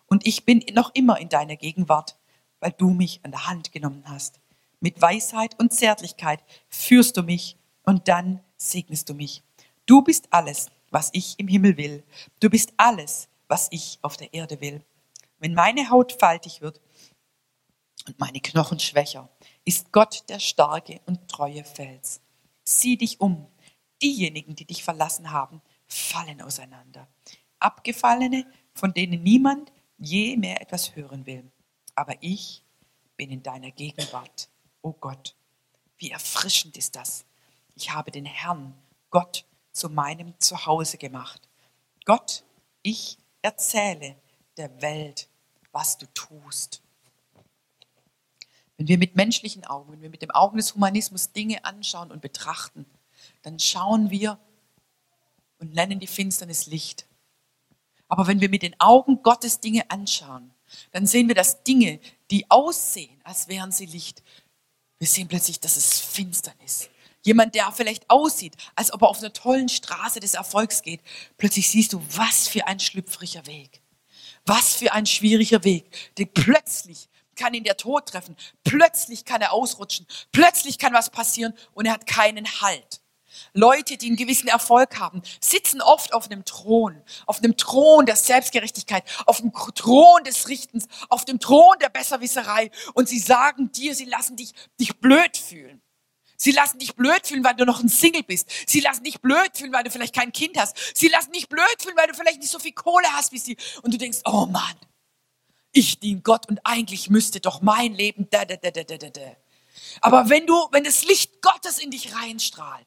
Und 0.07 0.27
ich 0.27 0.45
bin 0.45 0.65
noch 0.73 0.95
immer 0.95 1.19
in 1.19 1.29
deiner 1.29 1.57
Gegenwart 1.57 2.17
weil 2.61 2.73
du 2.73 2.91
mich 2.91 3.21
an 3.23 3.31
der 3.31 3.47
Hand 3.47 3.73
genommen 3.73 4.05
hast. 4.07 4.41
Mit 4.81 5.01
Weisheit 5.01 5.59
und 5.59 5.73
Zärtlichkeit 5.73 6.43
führst 6.69 7.17
du 7.17 7.23
mich 7.23 7.57
und 7.85 8.09
dann 8.09 8.41
segnest 8.57 9.09
du 9.09 9.15
mich. 9.15 9.43
Du 9.87 10.03
bist 10.03 10.29
alles, 10.31 10.71
was 10.91 11.11
ich 11.13 11.39
im 11.39 11.49
Himmel 11.49 11.77
will. 11.77 12.05
Du 12.41 12.51
bist 12.51 12.73
alles, 12.77 13.29
was 13.49 13.69
ich 13.71 13.99
auf 14.03 14.17
der 14.17 14.33
Erde 14.35 14.61
will. 14.61 14.83
Wenn 15.39 15.55
meine 15.55 15.91
Haut 15.91 16.13
faltig 16.13 16.61
wird 16.61 16.81
und 18.09 18.19
meine 18.19 18.41
Knochen 18.41 18.81
schwächer, 18.81 19.29
ist 19.65 19.93
Gott 19.93 20.25
der 20.29 20.41
starke 20.41 21.01
und 21.07 21.29
treue 21.29 21.65
Fels. 21.65 22.21
Sieh 22.65 22.97
dich 22.97 23.21
um. 23.21 23.47
Diejenigen, 24.03 24.55
die 24.55 24.65
dich 24.65 24.85
verlassen 24.85 25.31
haben, 25.31 25.61
fallen 25.87 26.41
auseinander. 26.43 27.09
Abgefallene, 27.59 28.47
von 28.75 28.93
denen 28.93 29.23
niemand 29.23 29.73
je 29.99 30.37
mehr 30.37 30.61
etwas 30.61 30.95
hören 30.95 31.27
will 31.27 31.51
aber 31.99 32.15
ich 32.21 32.63
bin 33.17 33.31
in 33.31 33.43
deiner 33.43 33.73
Gegenwart. 33.73 34.49
Oh 34.83 34.93
Gott, 34.93 35.35
wie 35.97 36.13
erfrischend 36.13 36.77
ist 36.77 36.95
das. 36.95 37.25
Ich 37.75 37.91
habe 37.91 38.13
den 38.13 38.25
Herrn, 38.25 38.73
Gott, 39.11 39.45
zu 39.73 39.91
meinem 39.91 40.39
Zuhause 40.39 40.97
gemacht. 40.97 41.49
Gott, 42.05 42.45
ich 42.83 43.19
erzähle 43.43 44.15
der 44.57 44.81
Welt, 44.81 45.29
was 45.73 45.99
du 45.99 46.07
tust. 46.15 46.83
Wenn 48.79 48.89
wir 48.89 48.99
mit 48.99 49.17
menschlichen 49.17 49.65
Augen, 49.67 49.93
wenn 49.93 50.01
wir 50.03 50.09
mit 50.09 50.23
dem 50.23 50.31
Augen 50.31 50.57
des 50.57 50.75
Humanismus 50.75 51.33
Dinge 51.33 51.65
anschauen 51.65 52.11
und 52.13 52.23
betrachten, 52.23 52.87
dann 53.43 53.59
schauen 53.59 54.11
wir 54.11 54.39
und 55.59 55.75
nennen 55.75 55.99
die 56.01 56.07
Finsternis 56.07 56.67
Licht. 56.67 57.07
Aber 58.07 58.27
wenn 58.29 58.41
wir 58.41 58.49
mit 58.49 58.63
den 58.63 58.79
Augen 58.81 59.23
Gottes 59.23 59.61
Dinge 59.61 59.91
anschauen, 59.91 60.53
dann 60.93 61.07
sehen 61.07 61.29
wir, 61.29 61.35
dass 61.35 61.65
Dinge, 61.65 61.99
die 62.31 62.51
aussehen, 62.51 63.21
als 63.25 63.49
wären 63.49 63.73
sie 63.73 63.87
Licht, 63.87 64.23
wir 64.99 65.09
sehen 65.09 65.29
plötzlich, 65.29 65.61
dass 65.61 65.77
es 65.77 66.01
Finsternis. 66.01 66.89
Jemand, 67.23 67.55
der 67.55 67.71
vielleicht 67.73 68.09
aussieht, 68.09 68.55
als 68.75 68.93
ob 68.93 69.03
er 69.03 69.09
auf 69.09 69.19
einer 69.19 69.33
tollen 69.33 69.69
Straße 69.69 70.21
des 70.21 70.35
Erfolgs 70.35 70.83
geht, 70.83 71.01
plötzlich 71.37 71.69
siehst 71.69 71.93
du, 71.93 72.03
was 72.11 72.49
für 72.49 72.67
ein 72.67 72.81
schlüpfriger 72.81 73.47
Weg. 73.47 73.81
Was 74.47 74.77
für 74.77 74.93
ein 74.93 75.05
schwieriger 75.05 75.63
Weg. 75.65 75.85
Denn 76.17 76.29
plötzlich 76.33 77.09
kann 77.39 77.55
ihn 77.55 77.65
der 77.65 77.79
Tod 77.79 78.07
treffen. 78.07 78.37
Plötzlich 78.65 79.25
kann 79.25 79.41
er 79.41 79.53
ausrutschen. 79.53 80.07
Plötzlich 80.33 80.79
kann 80.79 80.93
was 80.93 81.09
passieren 81.09 81.55
und 81.73 81.87
er 81.87 81.93
hat 81.93 82.07
keinen 82.07 82.47
Halt. 82.61 83.01
Leute, 83.53 83.97
die 83.97 84.07
einen 84.07 84.17
gewissen 84.17 84.49
Erfolg 84.49 84.99
haben, 84.99 85.23
sitzen 85.41 85.81
oft 85.81 86.13
auf 86.13 86.27
einem 86.27 86.45
Thron, 86.45 87.03
auf 87.27 87.39
einem 87.39 87.57
Thron 87.57 88.07
der 88.07 88.17
Selbstgerechtigkeit, 88.17 89.05
auf 89.27 89.41
dem 89.41 89.53
Thron 89.53 90.25
des 90.25 90.49
Richtens, 90.49 90.87
auf 91.09 91.25
dem 91.25 91.41
Thron 91.41 91.79
der 91.81 91.89
Besserwisserei 91.89 92.71
und 92.95 93.09
sie 93.09 93.19
sagen 93.19 93.71
dir, 93.73 93.95
sie 93.95 94.07
lassen 94.07 94.37
dich, 94.37 94.53
dich 94.81 94.99
blöd 94.99 95.37
fühlen. 95.37 95.83
Sie 96.41 96.53
lassen 96.53 96.79
dich 96.79 96.95
blöd 96.95 97.27
fühlen, 97.27 97.43
weil 97.43 97.57
du 97.57 97.65
noch 97.65 97.81
ein 97.81 97.89
Single 97.89 98.23
bist. 98.23 98.49
Sie 98.67 98.79
lassen 98.79 99.03
dich 99.03 99.21
blöd 99.21 99.51
fühlen, 99.55 99.73
weil 99.73 99.83
du 99.83 99.91
vielleicht 99.91 100.15
kein 100.15 100.31
Kind 100.31 100.57
hast. 100.57 100.77
Sie 100.97 101.09
lassen 101.09 101.33
dich 101.33 101.49
blöd 101.49 101.67
fühlen, 101.81 101.97
weil 101.97 102.07
du 102.07 102.15
vielleicht 102.15 102.39
nicht 102.39 102.53
so 102.53 102.61
viel 102.61 102.73
Kohle 102.73 103.09
hast 103.13 103.33
wie 103.33 103.39
sie. 103.39 103.57
Und 103.83 103.93
du 103.93 103.99
denkst, 103.99 104.19
oh 104.25 104.47
Mann, 104.47 104.77
ich 105.79 106.01
diene 106.01 106.21
Gott 106.21 106.49
und 106.49 106.61
eigentlich 106.65 107.11
müsste 107.11 107.41
doch 107.41 107.61
mein 107.61 107.95
Leben 107.95 108.29
da, 108.31 108.45
da, 108.45 108.57
da, 108.57 108.71
da, 108.71 108.83
da, 108.83 108.97
da. 108.97 109.37
Aber 110.01 110.29
wenn 110.29 110.47
du, 110.47 110.55
wenn 110.73 110.85
das 110.85 111.05
Licht 111.05 111.41
Gottes 111.41 111.79
in 111.79 111.91
dich 111.91 112.15
reinstrahlt, 112.15 112.87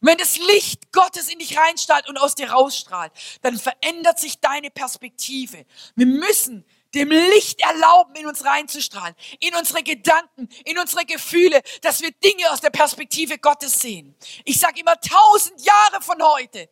wenn 0.00 0.18
das 0.18 0.38
Licht 0.38 0.92
Gottes 0.92 1.28
in 1.28 1.38
dich 1.38 1.58
reinstrahlt 1.58 2.08
und 2.08 2.16
aus 2.16 2.34
dir 2.34 2.50
rausstrahlt, 2.50 3.12
dann 3.42 3.58
verändert 3.58 4.18
sich 4.18 4.40
deine 4.40 4.70
Perspektive. 4.70 5.66
Wir 5.94 6.06
müssen 6.06 6.64
dem 6.94 7.10
Licht 7.10 7.60
erlauben, 7.60 8.14
in 8.16 8.26
uns 8.26 8.44
reinzustrahlen, 8.44 9.14
in 9.38 9.54
unsere 9.54 9.82
Gedanken, 9.82 10.48
in 10.64 10.78
unsere 10.78 11.04
Gefühle, 11.04 11.60
dass 11.82 12.00
wir 12.00 12.10
Dinge 12.12 12.50
aus 12.50 12.60
der 12.60 12.70
Perspektive 12.70 13.38
Gottes 13.38 13.80
sehen. 13.80 14.16
Ich 14.44 14.58
sage 14.58 14.80
immer 14.80 14.98
tausend 15.00 15.60
Jahre 15.64 16.02
von 16.02 16.20
heute. 16.22 16.68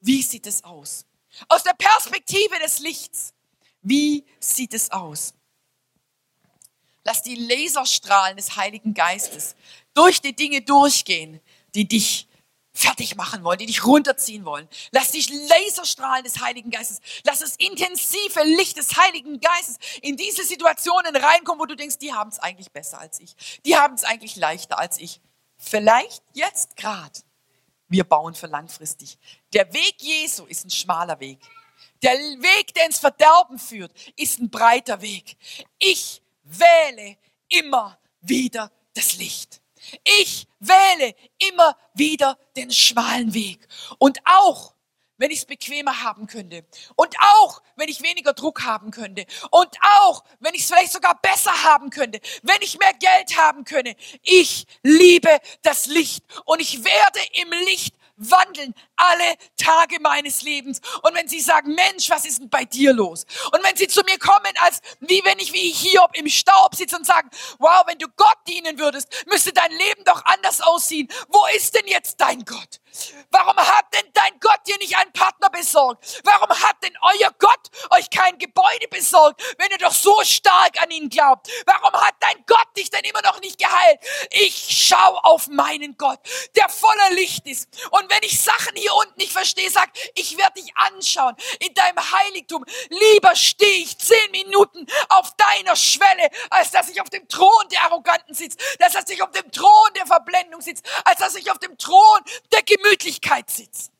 Wie 0.00 0.22
sieht 0.22 0.46
es 0.46 0.64
aus? 0.64 1.06
Aus 1.48 1.62
der 1.62 1.74
Perspektive 1.74 2.58
des 2.58 2.80
Lichts. 2.80 3.32
Wie 3.82 4.24
sieht 4.40 4.74
es 4.74 4.90
aus? 4.90 5.34
Lass 7.04 7.22
die 7.22 7.36
Laserstrahlen 7.36 8.36
des 8.36 8.56
Heiligen 8.56 8.92
Geistes 8.92 9.54
durch 9.94 10.20
die 10.20 10.36
Dinge 10.36 10.60
durchgehen, 10.60 11.40
die 11.74 11.88
dich 11.88 12.28
fertig 12.78 13.16
machen 13.16 13.42
wollen, 13.42 13.58
die 13.58 13.66
dich 13.66 13.84
runterziehen 13.84 14.44
wollen. 14.44 14.68
Lass 14.92 15.10
dich 15.10 15.30
Laserstrahlen 15.30 16.22
des 16.22 16.40
Heiligen 16.40 16.70
Geistes, 16.70 17.00
lass 17.24 17.40
das 17.40 17.56
intensive 17.56 18.44
Licht 18.44 18.76
des 18.76 18.96
Heiligen 18.96 19.40
Geistes 19.40 19.78
in 20.00 20.16
diese 20.16 20.44
Situationen 20.44 21.16
reinkommen, 21.16 21.60
wo 21.60 21.66
du 21.66 21.74
denkst, 21.74 21.98
die 21.98 22.12
haben 22.12 22.30
es 22.30 22.38
eigentlich 22.38 22.70
besser 22.70 23.00
als 23.00 23.18
ich. 23.20 23.34
Die 23.64 23.76
haben 23.76 23.94
es 23.94 24.04
eigentlich 24.04 24.36
leichter 24.36 24.78
als 24.78 24.98
ich. 24.98 25.20
Vielleicht 25.56 26.22
jetzt 26.34 26.76
gerade. 26.76 27.20
Wir 27.88 28.04
bauen 28.04 28.34
für 28.34 28.46
langfristig. 28.46 29.18
Der 29.54 29.72
Weg 29.72 29.96
Jesu 29.98 30.44
ist 30.44 30.64
ein 30.64 30.70
schmaler 30.70 31.18
Weg. 31.20 31.38
Der 32.02 32.12
Weg, 32.12 32.74
der 32.74 32.86
ins 32.86 32.98
Verderben 32.98 33.58
führt, 33.58 33.92
ist 34.16 34.38
ein 34.38 34.50
breiter 34.50 35.00
Weg. 35.00 35.36
Ich 35.78 36.22
wähle 36.44 37.16
immer 37.48 37.98
wieder 38.20 38.70
das 38.94 39.16
Licht. 39.16 39.60
Ich 40.04 40.46
wähle 40.58 41.14
immer 41.38 41.76
wieder 41.94 42.38
den 42.56 42.70
schmalen 42.70 43.32
Weg. 43.34 43.66
Und 43.98 44.18
auch, 44.24 44.74
wenn 45.16 45.30
ich 45.30 45.40
es 45.40 45.44
bequemer 45.46 46.02
haben 46.02 46.26
könnte. 46.26 46.64
Und 46.94 47.16
auch, 47.18 47.60
wenn 47.76 47.88
ich 47.88 48.02
weniger 48.02 48.32
Druck 48.32 48.64
haben 48.64 48.90
könnte. 48.90 49.26
Und 49.50 49.76
auch, 50.00 50.22
wenn 50.38 50.54
ich 50.54 50.62
es 50.62 50.68
vielleicht 50.68 50.92
sogar 50.92 51.20
besser 51.20 51.64
haben 51.64 51.90
könnte. 51.90 52.20
Wenn 52.42 52.62
ich 52.62 52.78
mehr 52.78 52.94
Geld 52.94 53.36
haben 53.36 53.64
könnte. 53.64 53.96
Ich 54.22 54.66
liebe 54.82 55.40
das 55.62 55.86
Licht. 55.86 56.24
Und 56.44 56.60
ich 56.60 56.84
werde 56.84 57.20
im 57.32 57.50
Licht 57.66 57.96
wandeln 58.18 58.74
alle 58.96 59.36
Tage 59.56 59.98
meines 60.00 60.42
Lebens. 60.42 60.80
Und 61.02 61.14
wenn 61.14 61.28
sie 61.28 61.40
sagen, 61.40 61.74
Mensch, 61.74 62.10
was 62.10 62.26
ist 62.26 62.40
denn 62.40 62.50
bei 62.50 62.64
dir 62.64 62.92
los? 62.92 63.24
Und 63.52 63.64
wenn 63.64 63.76
sie 63.76 63.88
zu 63.88 64.02
mir 64.02 64.18
kommen, 64.18 64.52
als 64.60 64.80
wie 65.00 65.22
wenn 65.24 65.38
ich 65.38 65.52
wie 65.52 65.70
Hiob 65.70 66.10
im 66.14 66.28
Staub 66.28 66.74
sitze 66.74 66.96
und 66.96 67.06
sagen, 67.06 67.30
wow, 67.58 67.84
wenn 67.86 67.98
du 67.98 68.06
Gott 68.16 68.38
dienen 68.46 68.78
würdest, 68.78 69.08
müsste 69.26 69.52
dein 69.52 69.70
Leben 69.70 70.04
doch 70.04 70.24
anders 70.24 70.60
aussehen. 70.60 71.08
Wo 71.28 71.40
ist 71.56 71.74
denn 71.74 71.86
jetzt 71.86 72.20
dein 72.20 72.44
Gott? 72.44 72.80
Warum 73.30 73.56
hat 73.56 73.86
denn 73.94 74.10
dein 74.12 74.38
Gott 74.40 74.60
dir 74.66 74.76
nicht 74.78 74.96
einen 74.96 75.12
Partner 75.12 75.50
besorgt? 75.50 76.20
Warum 76.24 76.50
hat 76.50 76.82
denn 76.82 76.96
euer 77.02 77.30
Gott 77.38 77.70
euch 77.90 78.10
kein 78.10 78.38
Gebäude 78.38 78.88
besorgt, 78.90 79.42
wenn 79.58 79.70
ihr 79.70 79.78
doch 79.78 79.92
so 79.92 80.16
stark 80.24 80.80
an 80.82 80.90
ihn 80.90 81.08
glaubt? 81.08 81.48
Warum 81.66 81.92
hat 82.00 82.14
dein 82.20 82.44
Gott 82.46 82.68
dich 82.76 82.90
denn 82.90 83.04
immer 83.04 83.22
noch 83.22 83.40
nicht 83.40 83.58
geheilt? 83.58 84.00
Ich 84.30 84.66
schau 84.70 85.18
auf 85.22 85.48
meinen 85.48 85.96
Gott, 85.96 86.18
der 86.56 86.68
voller 86.68 87.10
Licht 87.10 87.46
ist. 87.46 87.68
Und 87.90 88.10
wenn 88.10 88.22
ich 88.22 88.40
Sachen 88.40 88.76
hier 88.76 88.94
unten 88.94 89.14
nicht 89.16 89.32
verstehe, 89.32 89.70
sag, 89.70 89.90
ich 90.14 90.36
werde 90.36 90.60
dich 90.60 90.76
anschauen 90.76 91.36
in 91.60 91.72
deinem 91.74 91.98
Heiligtum. 91.98 92.64
Lieber 92.88 93.34
stehe 93.36 93.82
ich 93.82 93.98
zehn 93.98 94.30
Minuten 94.30 94.86
auf 95.08 95.32
deiner 95.36 95.76
Schwelle, 95.76 96.30
als 96.50 96.70
dass 96.70 96.88
ich 96.88 97.00
auf 97.00 97.10
dem 97.10 97.28
Thron 97.28 97.68
der 97.70 97.82
Arroganten 97.82 98.34
sitze, 98.34 98.58
als 98.80 98.94
dass 98.94 99.08
ich 99.08 99.22
auf 99.22 99.30
dem 99.30 99.50
Thron 99.52 99.92
der 99.94 100.06
Verblendung 100.06 100.60
sitze, 100.60 100.82
als 101.04 101.20
dass 101.20 101.34
ich 101.34 101.50
auf 101.50 101.58
dem 101.58 101.76
Thron 101.78 102.20
der 102.52 102.62
Gemüse 102.62 102.87
Gemütlichkeit 102.88 103.50
sitzen. 103.50 103.92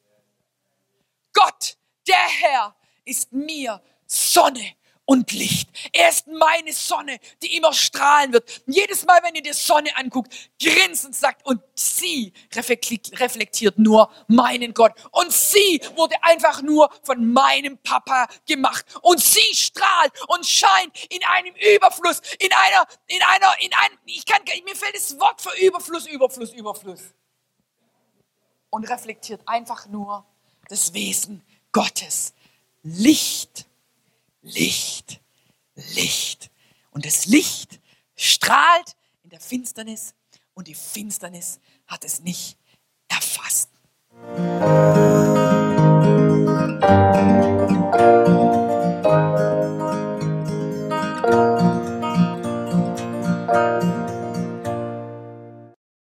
Gott, 1.34 1.76
der 2.06 2.16
Herr, 2.16 2.74
ist 3.04 3.32
mir 3.32 3.82
Sonne 4.06 4.72
und 5.04 5.32
Licht. 5.32 5.68
Er 5.92 6.08
ist 6.08 6.26
meine 6.26 6.72
Sonne, 6.72 7.18
die 7.42 7.56
immer 7.56 7.72
strahlen 7.72 8.32
wird. 8.32 8.62
Und 8.66 8.74
jedes 8.74 9.04
Mal, 9.04 9.20
wenn 9.22 9.34
ihr 9.34 9.42
die 9.42 9.52
Sonne 9.52 9.94
anguckt, 9.96 10.34
grinst 10.62 11.04
und 11.04 11.14
sagt, 11.14 11.46
und 11.46 11.60
sie 11.74 12.32
reflektiert 12.54 13.78
nur 13.78 14.10
meinen 14.26 14.74
Gott. 14.74 14.92
Und 15.12 15.32
sie 15.32 15.80
wurde 15.94 16.22
einfach 16.22 16.62
nur 16.62 16.90
von 17.02 17.32
meinem 17.32 17.78
Papa 17.78 18.26
gemacht. 18.46 18.84
Und 19.02 19.20
sie 19.20 19.54
strahlt 19.54 20.12
und 20.28 20.44
scheint 20.46 21.06
in 21.10 21.22
einem 21.24 21.54
Überfluss, 21.76 22.20
in 22.38 22.50
einer, 22.52 22.86
in 23.06 23.22
einer, 23.22 23.54
in 23.60 23.72
einem, 23.72 23.98
ich 24.06 24.24
kann, 24.24 24.42
mir 24.64 24.76
fällt 24.76 24.94
das 24.96 25.18
Wort 25.20 25.40
für 25.40 25.56
Überfluss, 25.58 26.06
Überfluss, 26.06 26.52
Überfluss 26.52 27.02
und 28.70 28.88
reflektiert 28.88 29.42
einfach 29.46 29.86
nur 29.86 30.24
das 30.68 30.94
Wesen 30.94 31.42
Gottes. 31.72 32.32
Licht, 32.82 33.66
Licht, 34.42 35.20
Licht. 35.74 36.50
Und 36.90 37.04
das 37.04 37.26
Licht 37.26 37.80
strahlt 38.16 38.96
in 39.22 39.30
der 39.30 39.40
Finsternis 39.40 40.14
und 40.54 40.68
die 40.68 40.74
Finsternis 40.74 41.60
hat 41.86 42.04
es 42.04 42.20
nicht 42.20 42.56
erfasst. 43.08 43.70
Musik 44.36 44.58